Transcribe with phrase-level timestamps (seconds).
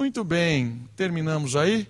[0.00, 1.86] Muito bem, terminamos aí.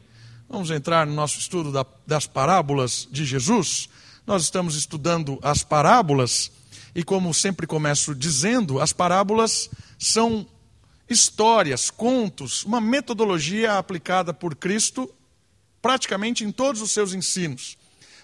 [0.48, 3.88] Vamos entrar no nosso estudo da, das parábolas de Jesus.
[4.26, 6.50] Nós estamos estudando as parábolas,
[6.92, 10.44] e como sempre começo dizendo, as parábolas são
[11.08, 15.08] histórias, contos, uma metodologia aplicada por Cristo
[15.80, 17.78] praticamente em todos os seus ensinos.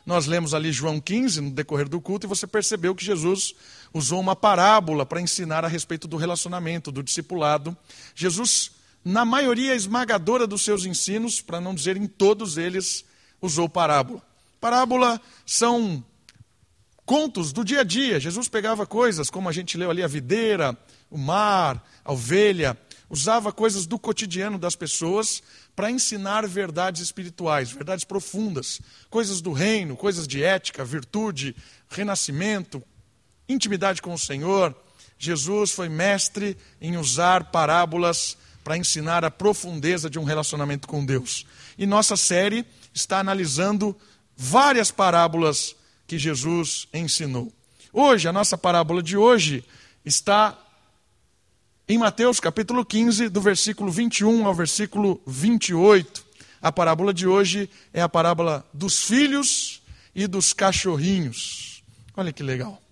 [0.05, 3.55] Nós lemos ali João 15 no decorrer do culto e você percebeu que Jesus
[3.95, 7.77] usou uma parábola para ensinar a respeito do relacionamento, do discipulado.
[8.17, 8.73] Jesus,
[9.07, 13.05] na maioria esmagadora dos seus ensinos, para não dizer em todos eles,
[13.41, 14.21] usou parábola.
[14.61, 16.05] Parábola são
[17.05, 18.19] contos do dia a dia.
[18.19, 20.77] Jesus pegava coisas, como a gente leu ali, a videira,
[21.09, 22.77] o mar, a ovelha,
[23.09, 25.41] usava coisas do cotidiano das pessoas
[25.77, 31.55] para ensinar verdades espirituais, verdades profundas, coisas do reino, coisas de ética, virtude,
[31.89, 32.83] renascimento,
[33.49, 34.75] intimidade com o Senhor.
[35.17, 41.47] Jesus foi mestre em usar parábolas para ensinar a profundeza de um relacionamento com Deus.
[41.79, 43.97] E nossa série está analisando
[44.37, 47.53] várias parábolas que Jesus ensinou.
[47.93, 49.65] Hoje, a nossa parábola de hoje
[50.05, 50.59] está
[51.89, 56.27] em Mateus capítulo 15, do versículo 21 ao versículo 28.
[56.61, 59.81] A parábola de hoje é a parábola dos filhos
[60.13, 61.85] e dos cachorrinhos.
[62.17, 62.83] Olha que legal.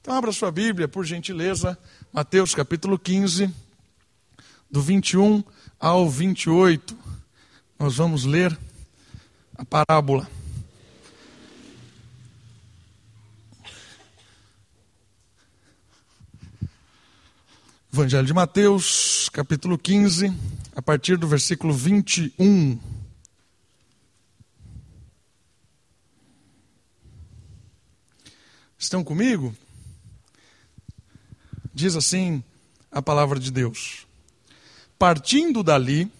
[0.00, 1.76] Então, abra sua Bíblia, por gentileza,
[2.12, 3.52] Mateus capítulo 15,
[4.74, 5.44] do 21
[5.78, 6.98] ao 28.
[7.78, 8.58] Nós vamos ler
[9.56, 10.28] a parábola.
[17.92, 20.34] Evangelho de Mateus, capítulo 15,
[20.74, 22.76] a partir do versículo 21.
[28.76, 29.54] Estão comigo?
[31.72, 32.42] Diz assim
[32.90, 34.04] a palavra de Deus.
[35.04, 36.10] Partindo dali,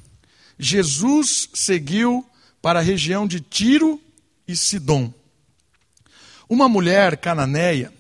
[0.58, 2.22] Jesus seguiu
[2.60, 3.98] para a região de Tiro
[4.46, 5.10] e Sidom.
[6.46, 7.91] Uma mulher cananeia,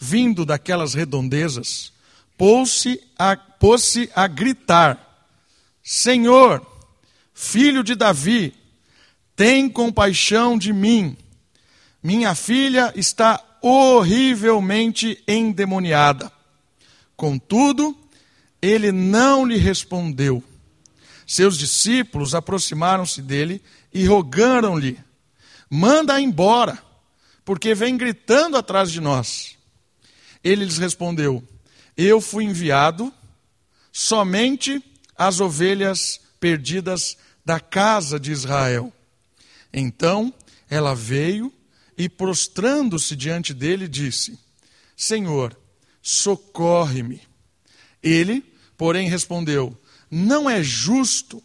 [0.00, 1.92] vindo daquelas redondezas,
[2.36, 5.30] pôs-se a, pôs a gritar:
[5.80, 6.66] Senhor,
[7.32, 8.52] filho de Davi,
[9.36, 11.16] tem compaixão de mim.
[12.02, 16.32] Minha filha está horrivelmente endemoniada.
[17.14, 17.96] Contudo,
[18.62, 20.42] ele não lhe respondeu.
[21.26, 23.60] Seus discípulos aproximaram-se dele
[23.92, 24.98] e rogaram-lhe:
[25.68, 26.82] Manda embora,
[27.44, 29.58] porque vem gritando atrás de nós.
[30.42, 31.46] Ele lhes respondeu:
[31.96, 33.12] eu fui enviado
[33.92, 34.82] somente
[35.16, 38.92] às ovelhas perdidas da casa de Israel.
[39.72, 40.32] Então
[40.68, 41.52] ela veio
[41.96, 44.38] e, prostrando-se diante dele, disse:
[44.96, 45.56] Senhor,
[46.00, 47.20] socorre-me.
[48.02, 48.42] Ele,
[48.82, 51.40] porém, respondeu: Não é justo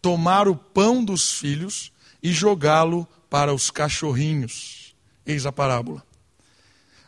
[0.00, 4.94] tomar o pão dos filhos e jogá-lo para os cachorrinhos.
[5.26, 6.02] Eis a parábola.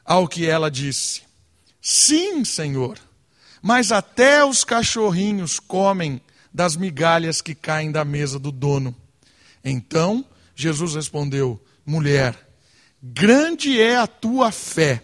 [0.04, 1.22] Ao que ela disse:
[1.80, 2.98] Sim, Senhor,
[3.62, 6.20] mas até os cachorrinhos comem
[6.52, 8.94] das migalhas que caem da mesa do dono.
[9.64, 10.22] Então
[10.54, 12.36] Jesus respondeu: Mulher,
[13.02, 15.02] grande é a tua fé,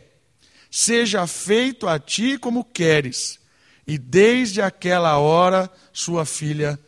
[0.70, 3.38] seja feito a ti como queres.
[3.86, 6.78] E desde aquela hora sua filha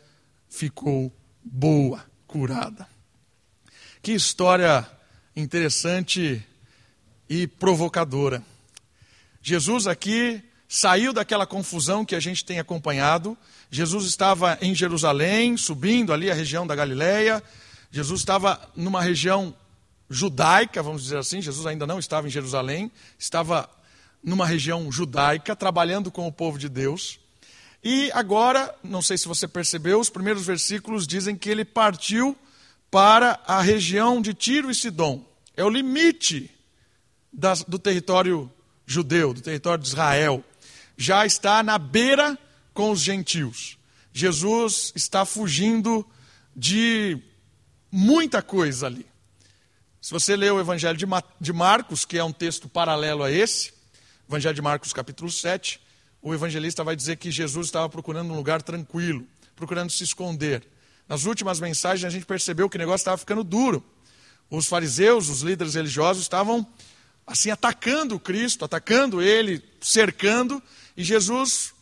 [0.49, 1.11] ficou
[1.43, 2.87] boa, curada.
[4.01, 4.85] Que história
[5.35, 6.45] interessante
[7.29, 8.43] e provocadora.
[9.41, 13.37] Jesus aqui saiu daquela confusão que a gente tem acompanhado.
[13.71, 17.41] Jesus estava em Jerusalém, subindo ali a região da Galileia.
[17.91, 19.55] Jesus estava numa região
[20.09, 21.41] judaica, vamos dizer assim.
[21.41, 23.69] Jesus ainda não estava em Jerusalém, estava
[24.23, 27.19] numa região judaica, trabalhando com o povo de Deus.
[27.83, 32.37] E agora, não sei se você percebeu, os primeiros versículos dizem que ele partiu
[32.91, 35.25] para a região de Tiro e Sidom.
[35.55, 36.51] É o limite
[37.31, 38.51] das, do território
[38.85, 40.43] judeu, do território de Israel,
[40.97, 42.37] já está na beira
[42.73, 43.77] com os gentios.
[44.11, 46.05] Jesus está fugindo
[46.55, 47.17] de
[47.91, 49.05] muita coisa ali.
[50.01, 50.97] Se você ler o Evangelho
[51.39, 53.73] de Marcos, que é um texto paralelo a esse,
[54.29, 55.81] Evangelho de Marcos, capítulo 7,
[56.21, 60.67] o evangelista vai dizer que Jesus estava procurando um lugar tranquilo, procurando se esconder.
[61.07, 63.83] Nas últimas mensagens, a gente percebeu que o negócio estava ficando duro.
[64.47, 66.63] Os fariseus, os líderes religiosos, estavam
[67.25, 70.61] assim atacando Cristo, atacando ele, cercando,
[70.95, 71.73] e Jesus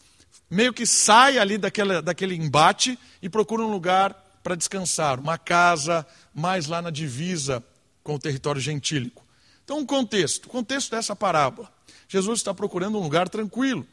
[0.50, 6.08] meio que sai ali daquele, daquele embate e procura um lugar para descansar, uma casa
[6.34, 7.62] mais lá na divisa
[8.02, 9.28] com o território gentílico.
[9.66, 11.76] Então, um contexto, o contexto dessa parábola.
[12.08, 13.86] Jesus está procurando um lugar tranquilo.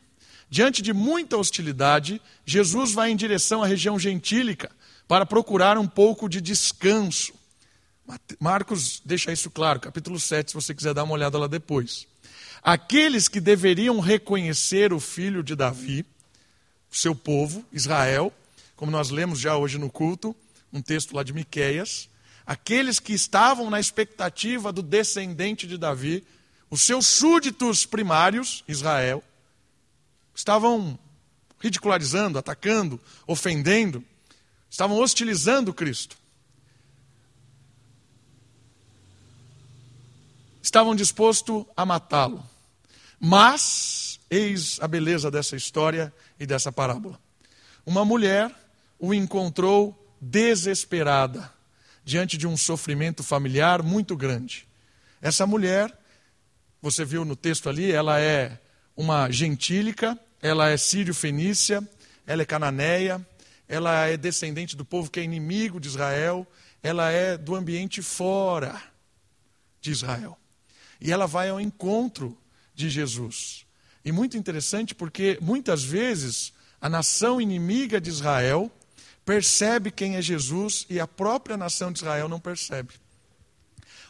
[0.49, 4.71] Diante de muita hostilidade, Jesus vai em direção à região gentílica
[5.09, 7.33] para procurar um pouco de descanso.
[8.39, 12.07] Marcos deixa isso claro, capítulo 7, se você quiser dar uma olhada lá depois.
[12.63, 16.05] Aqueles que deveriam reconhecer o filho de Davi,
[16.91, 18.33] seu povo, Israel,
[18.77, 20.35] como nós lemos já hoje no culto,
[20.73, 22.09] um texto lá de Miqueias,
[22.47, 26.25] aqueles que estavam na expectativa do descendente de Davi,
[26.75, 29.23] os seus súditos primários, Israel,
[30.35, 30.99] estavam
[31.61, 34.05] ridicularizando, atacando, ofendendo,
[34.69, 36.17] estavam hostilizando Cristo.
[40.61, 42.45] Estavam dispostos a matá-lo.
[43.21, 47.21] Mas, eis a beleza dessa história e dessa parábola.
[47.87, 48.53] Uma mulher
[48.99, 51.53] o encontrou desesperada
[52.05, 54.67] diante de um sofrimento familiar muito grande.
[55.23, 55.97] Essa mulher,
[56.85, 58.61] você viu no texto ali, ela é
[58.95, 61.83] uma gentílica, ela é sírio-fenícia,
[62.27, 63.27] ela é cananeia,
[63.67, 66.47] ela é descendente do povo que é inimigo de Israel,
[66.83, 68.79] ela é do ambiente fora
[69.81, 70.37] de Israel.
[71.01, 72.37] E ela vai ao encontro
[72.75, 73.65] de Jesus.
[74.05, 76.53] E muito interessante porque muitas vezes
[76.83, 78.71] a nação inimiga de Israel
[79.25, 82.93] percebe quem é Jesus e a própria nação de Israel não percebe.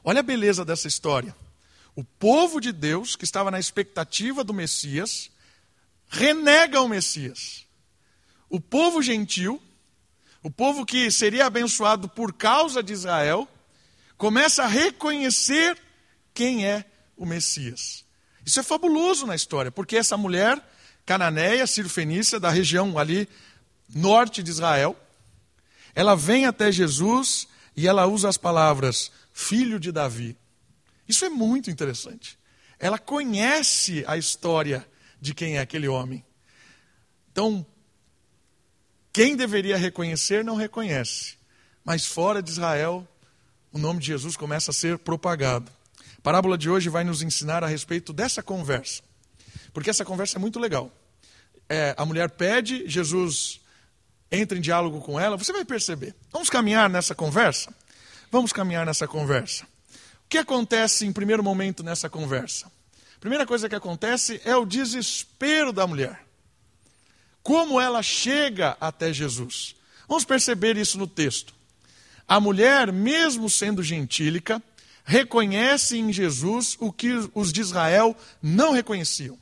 [0.02, 1.43] Olha a beleza dessa história.
[1.96, 5.30] O povo de Deus, que estava na expectativa do Messias,
[6.08, 7.66] renega o Messias.
[8.48, 9.62] O povo gentil,
[10.42, 13.48] o povo que seria abençoado por causa de Israel,
[14.16, 15.78] começa a reconhecer
[16.32, 16.84] quem é
[17.16, 18.04] o Messias.
[18.44, 20.62] Isso é fabuloso na história, porque essa mulher
[21.06, 23.28] cananeia, sírio-fenícia, da região ali
[23.94, 24.96] norte de Israel,
[25.94, 27.46] ela vem até Jesus
[27.76, 30.36] e ela usa as palavras filho de Davi.
[31.08, 32.38] Isso é muito interessante.
[32.78, 34.86] Ela conhece a história
[35.20, 36.24] de quem é aquele homem.
[37.30, 37.64] Então,
[39.12, 41.36] quem deveria reconhecer não reconhece.
[41.84, 43.06] Mas fora de Israel,
[43.72, 45.70] o nome de Jesus começa a ser propagado.
[46.18, 49.02] A parábola de hoje vai nos ensinar a respeito dessa conversa.
[49.72, 50.90] Porque essa conversa é muito legal.
[51.68, 53.60] É, a mulher pede, Jesus
[54.30, 56.14] entra em diálogo com ela, você vai perceber.
[56.32, 57.72] Vamos caminhar nessa conversa?
[58.30, 59.66] Vamos caminhar nessa conversa.
[60.34, 62.68] Que acontece em primeiro momento nessa conversa?
[63.20, 66.26] Primeira coisa que acontece é o desespero da mulher.
[67.40, 69.76] Como ela chega até Jesus.
[70.08, 71.54] Vamos perceber isso no texto.
[72.26, 74.60] A mulher, mesmo sendo gentílica,
[75.04, 79.38] reconhece em Jesus o que os de Israel não reconheciam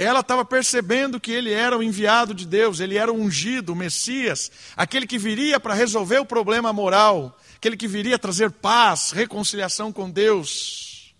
[0.00, 3.76] ela estava percebendo que ele era o enviado de Deus, ele era o ungido, o
[3.76, 9.92] Messias, aquele que viria para resolver o problema moral, aquele que viria trazer paz, reconciliação
[9.92, 11.14] com Deus.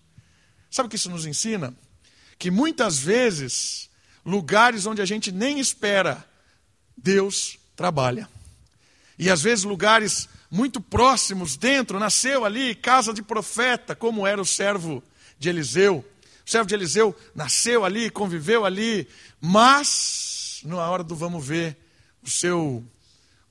[0.69, 1.73] Sabe o que isso nos ensina?
[2.37, 3.89] Que muitas vezes,
[4.25, 6.25] lugares onde a gente nem espera,
[6.97, 8.27] Deus trabalha.
[9.17, 14.45] E às vezes lugares muito próximos dentro, nasceu ali casa de profeta, como era o
[14.45, 15.03] servo
[15.37, 16.03] de Eliseu
[16.45, 19.07] o servo de Eliseu nasceu ali, conviveu ali,
[19.39, 21.77] mas na hora do vamos ver,
[22.23, 22.83] o seu,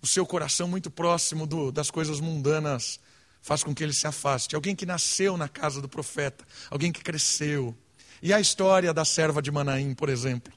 [0.03, 2.99] o seu coração muito próximo do, das coisas mundanas
[3.43, 4.55] faz com que ele se afaste.
[4.55, 7.75] Alguém que nasceu na casa do profeta, alguém que cresceu.
[8.23, 10.53] E a história da serva de Manaim, por exemplo.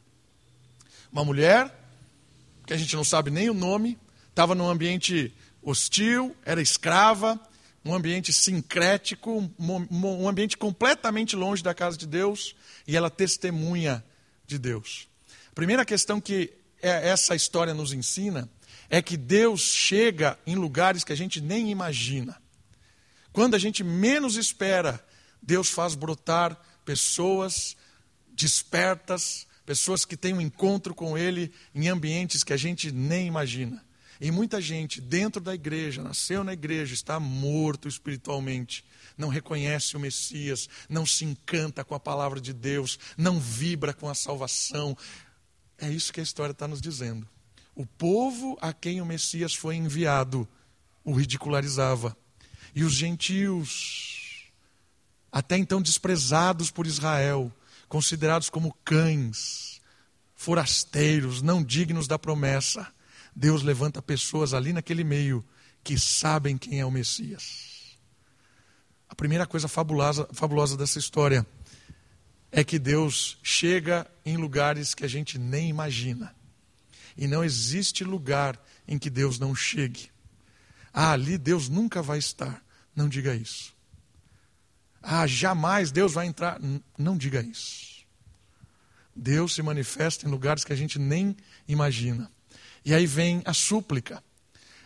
[1.12, 1.74] Uma mulher,
[2.66, 3.98] que a gente não sabe nem o nome,
[4.30, 7.40] estava num ambiente hostil, era escrava,
[7.86, 12.56] um ambiente sincrético, um ambiente completamente longe da casa de Deus,
[12.88, 14.04] e ela testemunha
[14.46, 15.08] de Deus.
[15.52, 18.50] A primeira questão que é, essa história nos ensina
[18.94, 22.40] é que Deus chega em lugares que a gente nem imagina.
[23.32, 25.04] Quando a gente menos espera,
[25.42, 27.76] Deus faz brotar pessoas
[28.36, 33.84] despertas, pessoas que têm um encontro com Ele em ambientes que a gente nem imagina.
[34.22, 38.86] E muita gente dentro da igreja, nasceu na igreja, está morto espiritualmente,
[39.18, 44.08] não reconhece o Messias, não se encanta com a palavra de Deus, não vibra com
[44.08, 44.96] a salvação.
[45.80, 47.33] É isso que a história está nos dizendo.
[47.76, 50.48] O povo a quem o Messias foi enviado
[51.04, 52.16] o ridicularizava.
[52.76, 54.52] E os gentios,
[55.32, 57.52] até então desprezados por Israel,
[57.88, 59.82] considerados como cães,
[60.36, 62.92] forasteiros, não dignos da promessa,
[63.36, 65.44] Deus levanta pessoas ali naquele meio
[65.84, 67.98] que sabem quem é o Messias.
[69.10, 71.46] A primeira coisa fabulosa, fabulosa dessa história
[72.52, 76.34] é que Deus chega em lugares que a gente nem imagina.
[77.18, 80.10] E não existe lugar em que Deus não chegue.
[80.94, 82.64] Ah, ali Deus nunca vai estar.
[82.96, 83.74] Não diga isso.
[85.02, 86.60] Ah, jamais Deus vai entrar.
[86.98, 88.06] Não diga isso.
[89.16, 91.36] Deus se manifesta em lugares que a gente nem
[91.68, 92.32] imagina.
[92.86, 94.24] E aí vem a súplica.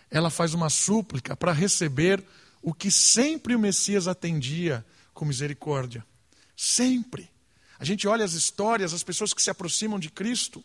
[0.10, 2.24] ela faz uma súplica para receber
[2.62, 6.06] o que sempre o Messias atendia com misericórdia.
[6.56, 7.30] Sempre.
[7.80, 10.64] A gente olha as histórias, as pessoas que se aproximam de Cristo,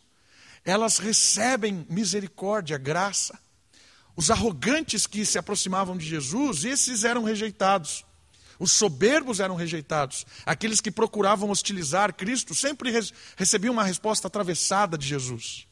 [0.65, 3.39] elas recebem misericórdia, graça.
[4.15, 8.05] Os arrogantes que se aproximavam de Jesus, esses eram rejeitados.
[8.59, 10.25] Os soberbos eram rejeitados.
[10.47, 12.93] Aqueles que procuravam hostilizar Cristo sempre
[13.37, 15.67] recebiam uma resposta atravessada de Jesus.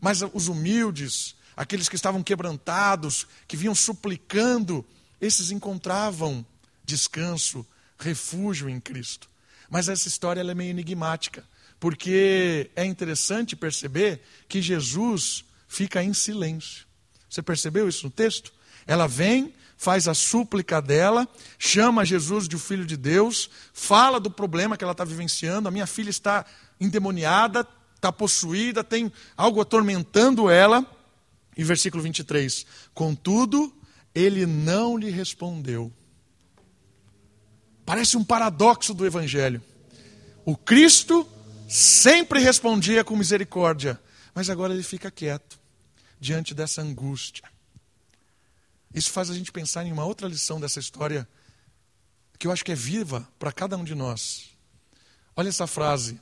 [0.00, 4.86] Mas os humildes, aqueles que estavam quebrantados, que vinham suplicando,
[5.20, 6.46] esses encontravam
[6.84, 7.66] descanso,
[7.98, 9.28] refúgio em Cristo.
[9.68, 11.44] Mas essa história é meio enigmática,
[11.80, 16.86] porque é interessante perceber que Jesus fica em silêncio.
[17.28, 18.52] Você percebeu isso no texto?
[18.86, 21.26] Ela vem, faz a súplica dela,
[21.58, 25.68] chama Jesus de filho de Deus, fala do problema que ela está vivenciando.
[25.68, 26.44] A minha filha está
[26.78, 30.84] endemoniada, está possuída, tem algo atormentando ela.
[31.56, 33.72] E versículo 23: Contudo,
[34.14, 35.90] ele não lhe respondeu.
[37.86, 39.62] Parece um paradoxo do Evangelho.
[40.44, 41.26] O Cristo
[41.70, 44.00] sempre respondia com misericórdia,
[44.34, 45.60] mas agora ele fica quieto
[46.18, 47.44] diante dessa angústia.
[48.92, 51.28] Isso faz a gente pensar em uma outra lição dessa história
[52.36, 54.50] que eu acho que é viva para cada um de nós.
[55.36, 56.20] Olha essa frase.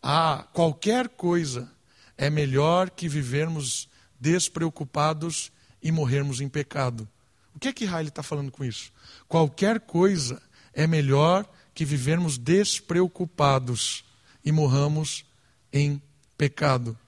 [0.00, 1.68] Ah, qualquer coisa
[2.16, 3.88] é melhor que vivermos
[4.20, 5.50] despreocupados
[5.82, 7.08] e morrermos em pecado.
[7.52, 8.92] O que é que Riley está falando com isso?
[9.26, 10.40] Qualquer coisa
[10.72, 14.04] é melhor que vivermos despreocupados
[14.44, 15.24] e morramos
[15.72, 16.00] em
[16.36, 16.98] pecado.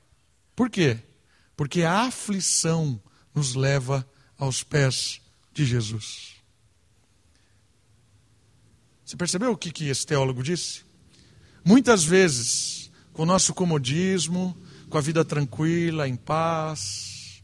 [0.54, 0.98] Por quê?
[1.56, 3.00] Porque a aflição
[3.34, 5.20] nos leva aos pés
[5.52, 6.34] de Jesus.
[9.04, 10.82] Você percebeu o que, que esse teólogo disse?
[11.64, 14.56] Muitas vezes, com o nosso comodismo,
[14.88, 17.42] com a vida tranquila, em paz,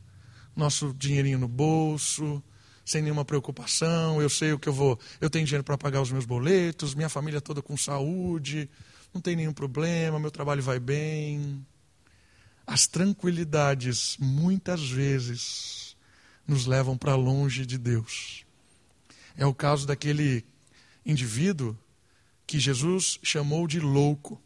[0.54, 2.42] nosso dinheirinho no bolso,
[2.84, 6.10] sem nenhuma preocupação, eu sei o que eu vou, eu tenho dinheiro para pagar os
[6.10, 8.68] meus boletos, minha família toda com saúde,
[9.12, 11.64] não tem nenhum problema, meu trabalho vai bem.
[12.66, 15.96] As tranquilidades, muitas vezes,
[16.46, 18.44] nos levam para longe de Deus.
[19.36, 20.44] É o caso daquele
[21.04, 21.76] indivíduo
[22.46, 24.40] que Jesus chamou de louco,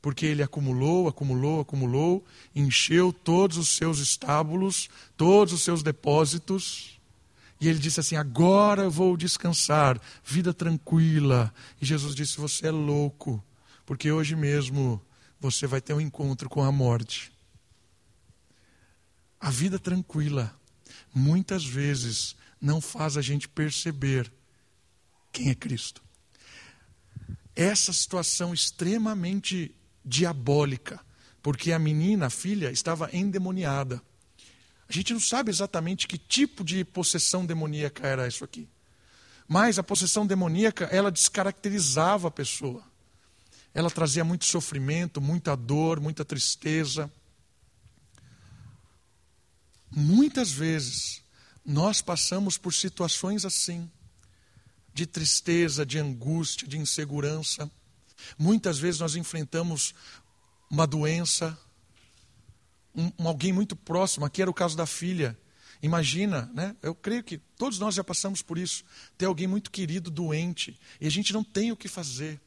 [0.00, 2.24] porque ele acumulou, acumulou, acumulou,
[2.54, 6.94] encheu todos os seus estábulos, todos os seus depósitos,
[7.60, 11.52] e ele disse assim: Agora eu vou descansar, vida tranquila.
[11.80, 13.42] E Jesus disse: Você é louco,
[13.84, 15.00] porque hoje mesmo
[15.40, 17.32] você vai ter um encontro com a morte.
[19.38, 20.58] A vida tranquila,
[21.14, 24.32] muitas vezes, não faz a gente perceber
[25.30, 26.02] quem é Cristo.
[27.54, 29.74] Essa situação extremamente
[30.04, 30.98] diabólica,
[31.42, 34.00] porque a menina, a filha, estava endemoniada.
[34.88, 38.68] A gente não sabe exatamente que tipo de possessão demoníaca era isso aqui.
[39.46, 42.82] Mas a possessão demoníaca, ela descaracterizava a pessoa.
[43.74, 47.12] Ela trazia muito sofrimento, muita dor, muita tristeza.
[49.90, 51.22] Muitas vezes
[51.64, 53.90] nós passamos por situações assim,
[54.92, 57.68] de tristeza, de angústia, de insegurança.
[58.38, 59.92] Muitas vezes nós enfrentamos
[60.70, 61.58] uma doença,
[62.94, 65.36] um, um, alguém muito próximo, aqui era o caso da filha.
[65.82, 66.76] Imagina, né?
[66.80, 68.84] Eu creio que todos nós já passamos por isso.
[69.18, 72.40] Ter alguém muito querido doente e a gente não tem o que fazer.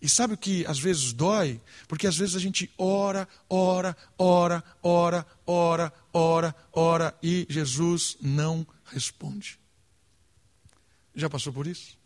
[0.00, 1.60] E sabe o que às vezes dói?
[1.88, 8.66] Porque às vezes a gente ora, ora, ora, ora, ora, ora, ora e Jesus não
[8.84, 9.58] responde.
[11.14, 11.98] Já passou por isso?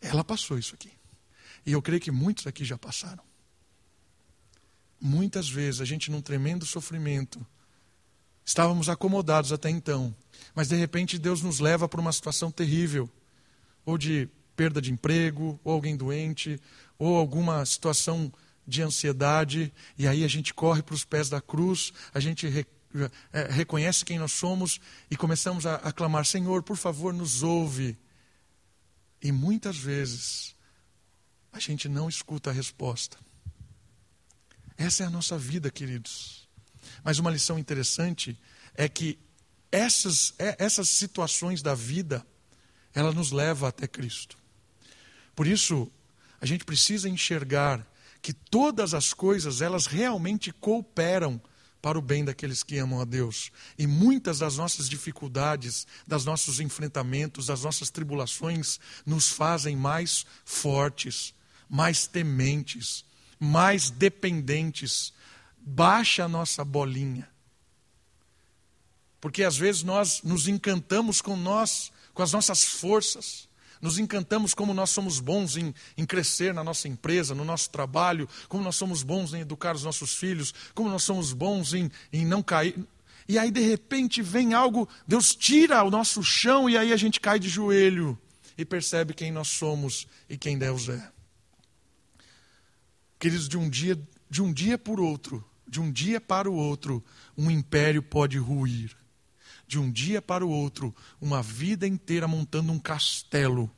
[0.00, 0.90] Ela passou isso aqui.
[1.66, 3.22] E eu creio que muitos aqui já passaram.
[4.98, 7.46] Muitas vezes a gente num tremendo sofrimento,
[8.44, 10.14] estávamos acomodados até então,
[10.54, 13.10] mas de repente Deus nos leva para uma situação terrível,
[13.84, 16.60] ou de perda de emprego, ou alguém doente,
[16.98, 18.32] ou alguma situação
[18.66, 22.66] de ansiedade, e aí a gente corre para os pés da cruz, a gente re,
[23.32, 24.80] é, reconhece quem nós somos
[25.10, 27.98] e começamos a, a clamar: Senhor, por favor, nos ouve.
[29.22, 30.54] E muitas vezes
[31.52, 33.16] a gente não escuta a resposta.
[34.76, 36.48] Essa é a nossa vida, queridos.
[37.02, 38.38] Mas uma lição interessante
[38.74, 39.18] é que
[39.70, 42.26] essas, é, essas situações da vida,
[42.92, 44.36] ela nos leva até Cristo.
[45.34, 45.90] Por isso,
[46.40, 47.86] a gente precisa enxergar
[48.20, 51.40] que todas as coisas, elas realmente cooperam
[51.84, 53.52] para o bem daqueles que amam a Deus.
[53.78, 61.34] E muitas das nossas dificuldades, dos nossos enfrentamentos, das nossas tribulações, nos fazem mais fortes,
[61.68, 63.04] mais tementes,
[63.38, 65.12] mais dependentes.
[65.58, 67.28] Baixa a nossa bolinha.
[69.20, 73.46] Porque às vezes nós nos encantamos com nós, com as nossas forças.
[73.84, 78.26] Nos encantamos como nós somos bons em, em, crescer na nossa empresa, no nosso trabalho,
[78.48, 82.24] como nós somos bons em educar os nossos filhos, como nós somos bons em, em
[82.24, 82.82] não cair.
[83.28, 87.20] E aí, de repente, vem algo, Deus tira o nosso chão e aí a gente
[87.20, 88.18] cai de joelho
[88.56, 91.12] e percebe quem nós somos e quem Deus é.
[93.18, 94.00] Queridos, de um dia,
[94.30, 97.04] de um dia por outro, de um dia para o outro,
[97.36, 98.96] um império pode ruir.
[99.74, 103.68] De um dia para o outro, uma vida inteira montando um castelo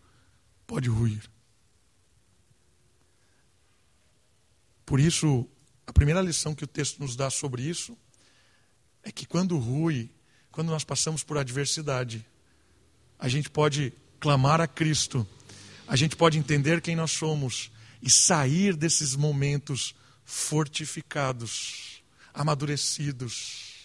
[0.67, 1.23] pode ruir.
[4.85, 5.49] Por isso,
[5.87, 7.97] a primeira lição que o texto nos dá sobre isso
[9.03, 10.11] é que quando rui,
[10.53, 12.27] quando nós passamos por adversidade,
[13.19, 15.27] a gente pode clamar a Cristo,
[15.89, 17.73] a gente pode entender quem nós somos
[18.03, 19.95] e sair desses momentos
[20.27, 22.03] fortificados,
[22.35, 23.76] amadurecidos,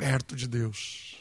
[0.00, 1.16] perto de Deus.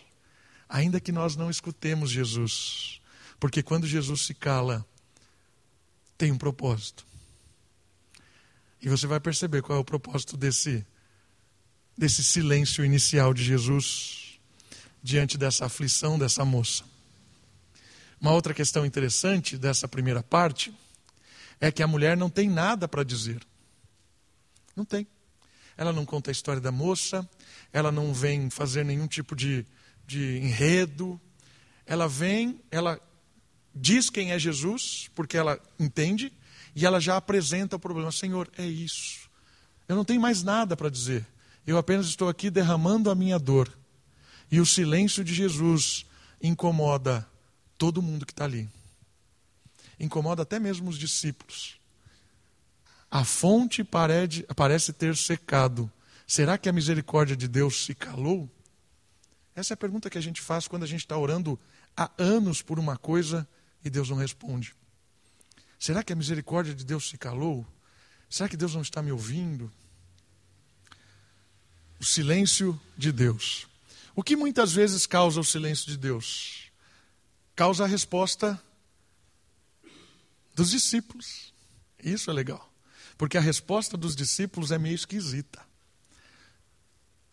[0.70, 3.02] Ainda que nós não escutemos Jesus,
[3.38, 4.86] porque quando Jesus se cala,
[6.18, 7.06] tem um propósito.
[8.82, 10.86] E você vai perceber qual é o propósito desse,
[11.98, 14.40] desse silêncio inicial de Jesus
[15.04, 16.86] diante dessa aflição dessa moça.
[18.22, 20.74] Uma outra questão interessante dessa primeira parte
[21.60, 23.46] é que a mulher não tem nada para dizer.
[24.74, 25.06] Não tem.
[25.76, 27.28] Ela não conta a história da moça,
[27.72, 29.66] ela não vem fazer nenhum tipo de,
[30.06, 31.20] de enredo.
[31.86, 33.00] Ela vem, ela
[33.74, 36.32] diz quem é Jesus, porque ela entende,
[36.76, 39.30] e ela já apresenta o problema: Senhor, é isso.
[39.88, 41.26] Eu não tenho mais nada para dizer.
[41.66, 43.72] Eu apenas estou aqui derramando a minha dor.
[44.52, 46.06] E o silêncio de Jesus
[46.42, 47.28] incomoda
[47.78, 48.68] todo mundo que está ali.
[50.00, 51.80] Incomoda até mesmo os discípulos.
[53.12, 55.92] A fonte parece ter secado.
[56.30, 58.48] Será que a misericórdia de Deus se calou?
[59.56, 61.60] Essa é a pergunta que a gente faz quando a gente está orando
[61.98, 63.50] há anos por uma coisa
[63.84, 64.76] e Deus não responde.
[65.80, 67.66] Será que a misericórdia de Deus se calou?
[68.30, 69.74] Será que Deus não está me ouvindo?
[72.00, 73.68] O silêncio de Deus.
[74.16, 76.72] O que muitas vezes causa o silêncio de Deus?
[77.56, 78.62] Causa a resposta
[80.54, 81.52] dos discípulos.
[82.04, 82.72] Isso é legal.
[83.18, 85.68] Porque a resposta dos discípulos é meio esquisita.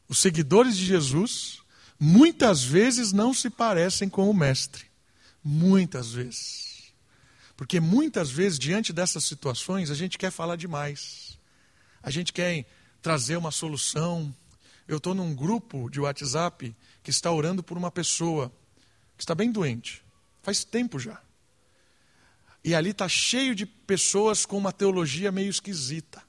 [0.08, 1.62] Os seguidores de Jesus
[1.98, 4.86] muitas vezes não se parecem com o Mestre.
[5.42, 6.92] Muitas vezes.
[7.56, 11.38] Porque muitas vezes, diante dessas situações, a gente quer falar demais.
[12.02, 12.66] A gente quer
[13.00, 14.34] trazer uma solução.
[14.86, 18.52] Eu estou num grupo de WhatsApp que está orando por uma pessoa
[19.16, 20.04] que está bem doente.
[20.42, 21.20] Faz tempo já.
[22.62, 26.22] E ali está cheio de pessoas com uma teologia meio esquisita.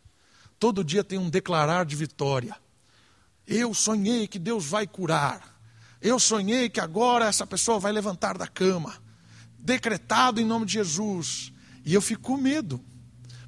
[0.60, 2.56] Todo dia tem um declarar de vitória.
[3.48, 5.58] Eu sonhei que Deus vai curar.
[6.02, 9.02] Eu sonhei que agora essa pessoa vai levantar da cama.
[9.58, 11.54] Decretado em nome de Jesus.
[11.86, 12.84] E eu fico com medo.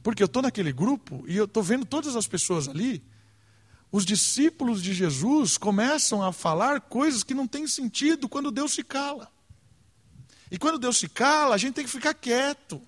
[0.02, 3.04] Porque eu estou naquele grupo e eu estou vendo todas as pessoas ali.
[3.92, 8.84] Os discípulos de Jesus começam a falar coisas que não têm sentido quando Deus se
[8.84, 9.30] cala.
[10.50, 12.82] E quando Deus se cala, a gente tem que ficar quieto.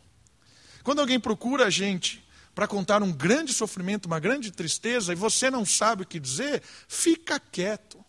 [0.83, 2.20] Quando alguém procura a gente
[2.53, 6.61] para contar um grande sofrimento, uma grande tristeza, e você não sabe o que dizer,
[6.87, 8.03] fica quieto,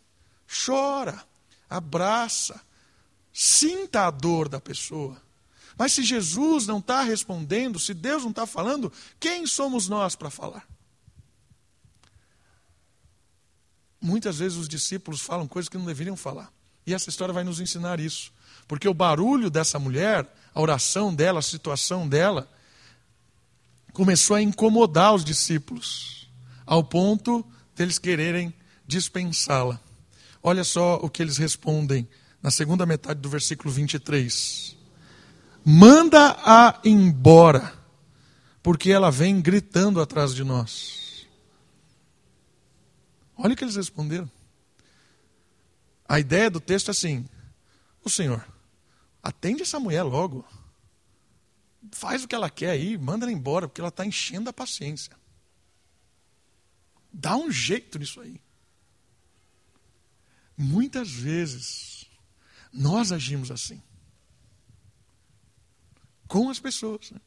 [0.66, 1.24] chora,
[1.68, 2.60] abraça,
[3.32, 5.20] sinta a dor da pessoa.
[5.76, 10.30] Mas se Jesus não está respondendo, se Deus não está falando, quem somos nós para
[10.30, 10.66] falar?
[14.00, 16.52] Muitas vezes os discípulos falam coisas que não deveriam falar.
[16.84, 18.32] E essa história vai nos ensinar isso.
[18.66, 22.50] Porque o barulho dessa mulher, a oração dela, a situação dela,
[23.92, 26.30] começou a incomodar os discípulos,
[26.64, 28.52] ao ponto deles quererem
[28.86, 29.80] dispensá-la.
[30.42, 32.08] Olha só o que eles respondem
[32.42, 34.76] na segunda metade do versículo 23.
[35.64, 37.72] Manda-a embora,
[38.62, 41.26] porque ela vem gritando atrás de nós.
[43.36, 44.30] Olha o que eles responderam.
[46.08, 47.24] A ideia do texto é assim:
[48.04, 48.44] o Senhor,
[49.22, 50.44] atende essa mulher logo.
[51.90, 55.16] Faz o que ela quer aí, manda ela embora, porque ela está enchendo a paciência.
[57.12, 58.40] Dá um jeito nisso aí.
[60.56, 62.06] Muitas vezes,
[62.72, 63.82] nós agimos assim.
[66.28, 67.10] Com as pessoas.
[67.10, 67.20] Né?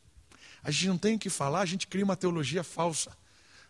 [0.63, 3.15] A gente não tem o que falar, a gente cria uma teologia falsa.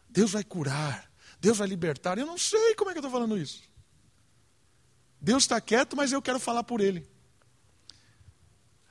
[0.08, 2.18] Deus vai curar, Deus vai libertar.
[2.18, 3.64] Eu não sei como é que eu estou falando isso.
[5.20, 7.06] Deus está quieto, mas eu quero falar por Ele.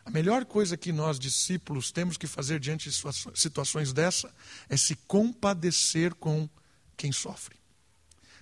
[0.04, 2.96] A melhor coisa que nós, discípulos, temos que fazer diante de
[3.34, 4.32] situações dessa
[4.68, 6.48] é se compadecer com
[6.96, 7.56] quem sofre.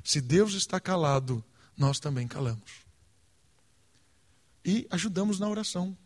[0.03, 1.42] Se Deus está calado,
[1.77, 2.83] nós também calamos.
[4.64, 5.96] e ajudamos na oração.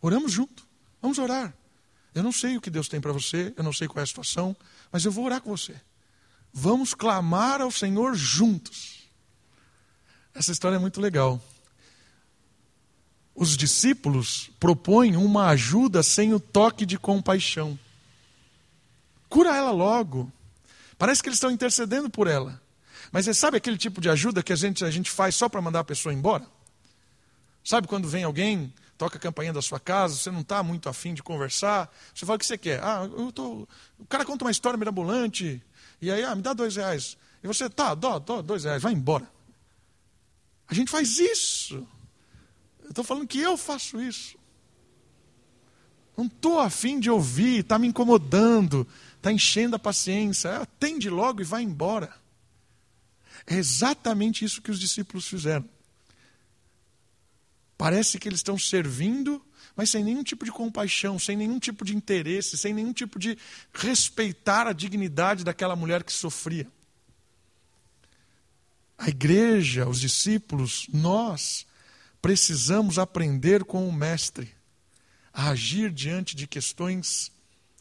[0.00, 0.66] Oramos junto.
[1.00, 1.54] Vamos orar.
[2.14, 4.06] Eu não sei o que Deus tem para você, eu não sei qual é a
[4.06, 4.56] situação,
[4.92, 5.74] mas eu vou orar com você.
[6.52, 9.08] Vamos clamar ao Senhor juntos.
[10.34, 11.42] Essa história é muito legal.
[13.34, 17.78] Os discípulos propõem uma ajuda sem o toque de compaixão.
[19.28, 20.32] Cura ela logo.
[20.96, 22.60] Parece que eles estão intercedendo por ela.
[23.10, 25.60] Mas você sabe aquele tipo de ajuda que a gente, a gente faz só para
[25.60, 26.46] mandar a pessoa embora?
[27.64, 31.14] Sabe quando vem alguém, toca a campainha da sua casa, você não está muito afim
[31.14, 32.80] de conversar, você fala o que você quer.
[32.82, 33.66] Ah, eu tô...
[33.98, 35.62] O cara conta uma história mirabolante,
[36.00, 37.16] e aí, ah, me dá dois reais.
[37.42, 39.28] E você, tá, dó, dó, dois reais, vai embora.
[40.68, 41.86] A gente faz isso.
[42.88, 44.36] Estou falando que eu faço isso.
[46.16, 50.58] Não estou afim de ouvir, está me incomodando, está enchendo a paciência.
[50.58, 52.14] Atende logo e vai embora.
[53.46, 55.68] É exatamente isso que os discípulos fizeram.
[57.76, 59.44] Parece que eles estão servindo,
[59.74, 63.36] mas sem nenhum tipo de compaixão, sem nenhum tipo de interesse, sem nenhum tipo de
[63.72, 66.68] respeitar a dignidade daquela mulher que sofria.
[68.96, 71.66] A igreja, os discípulos, nós
[72.24, 74.50] precisamos aprender com o Mestre
[75.30, 77.30] a agir diante de questões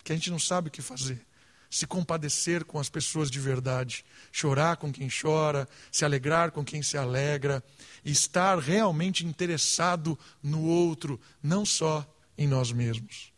[0.03, 1.25] que a gente não sabe o que fazer.
[1.69, 4.03] Se compadecer com as pessoas de verdade,
[4.33, 7.63] chorar com quem chora, se alegrar com quem se alegra,
[8.03, 12.05] estar realmente interessado no outro, não só
[12.37, 13.31] em nós mesmos.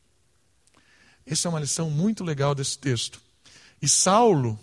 [1.24, 3.22] Essa é uma lição muito legal desse texto.
[3.80, 4.60] E Saulo,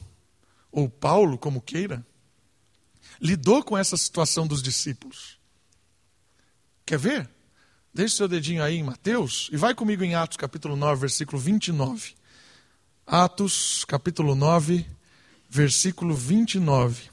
[0.72, 2.04] ou Paulo, como queira,
[3.20, 5.40] lidou com essa situação dos discípulos.
[6.84, 7.28] Quer ver?
[7.94, 12.14] Deixe seu dedinho aí em Mateus e vai comigo em Atos capítulo 9, versículo 29.
[13.06, 14.86] Atos capítulo 9,
[15.48, 17.10] versículo 29.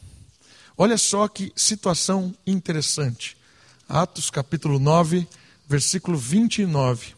[0.78, 3.36] Olha só que situação interessante.
[3.88, 5.28] Atos capítulo 9,
[5.68, 7.16] versículo 29.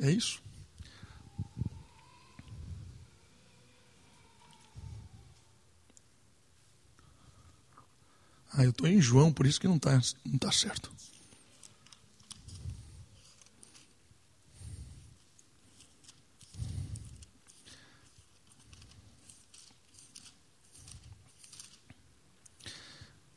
[0.00, 0.40] É isso?
[8.70, 10.92] Eu estou em João, por isso que não está não tá certo.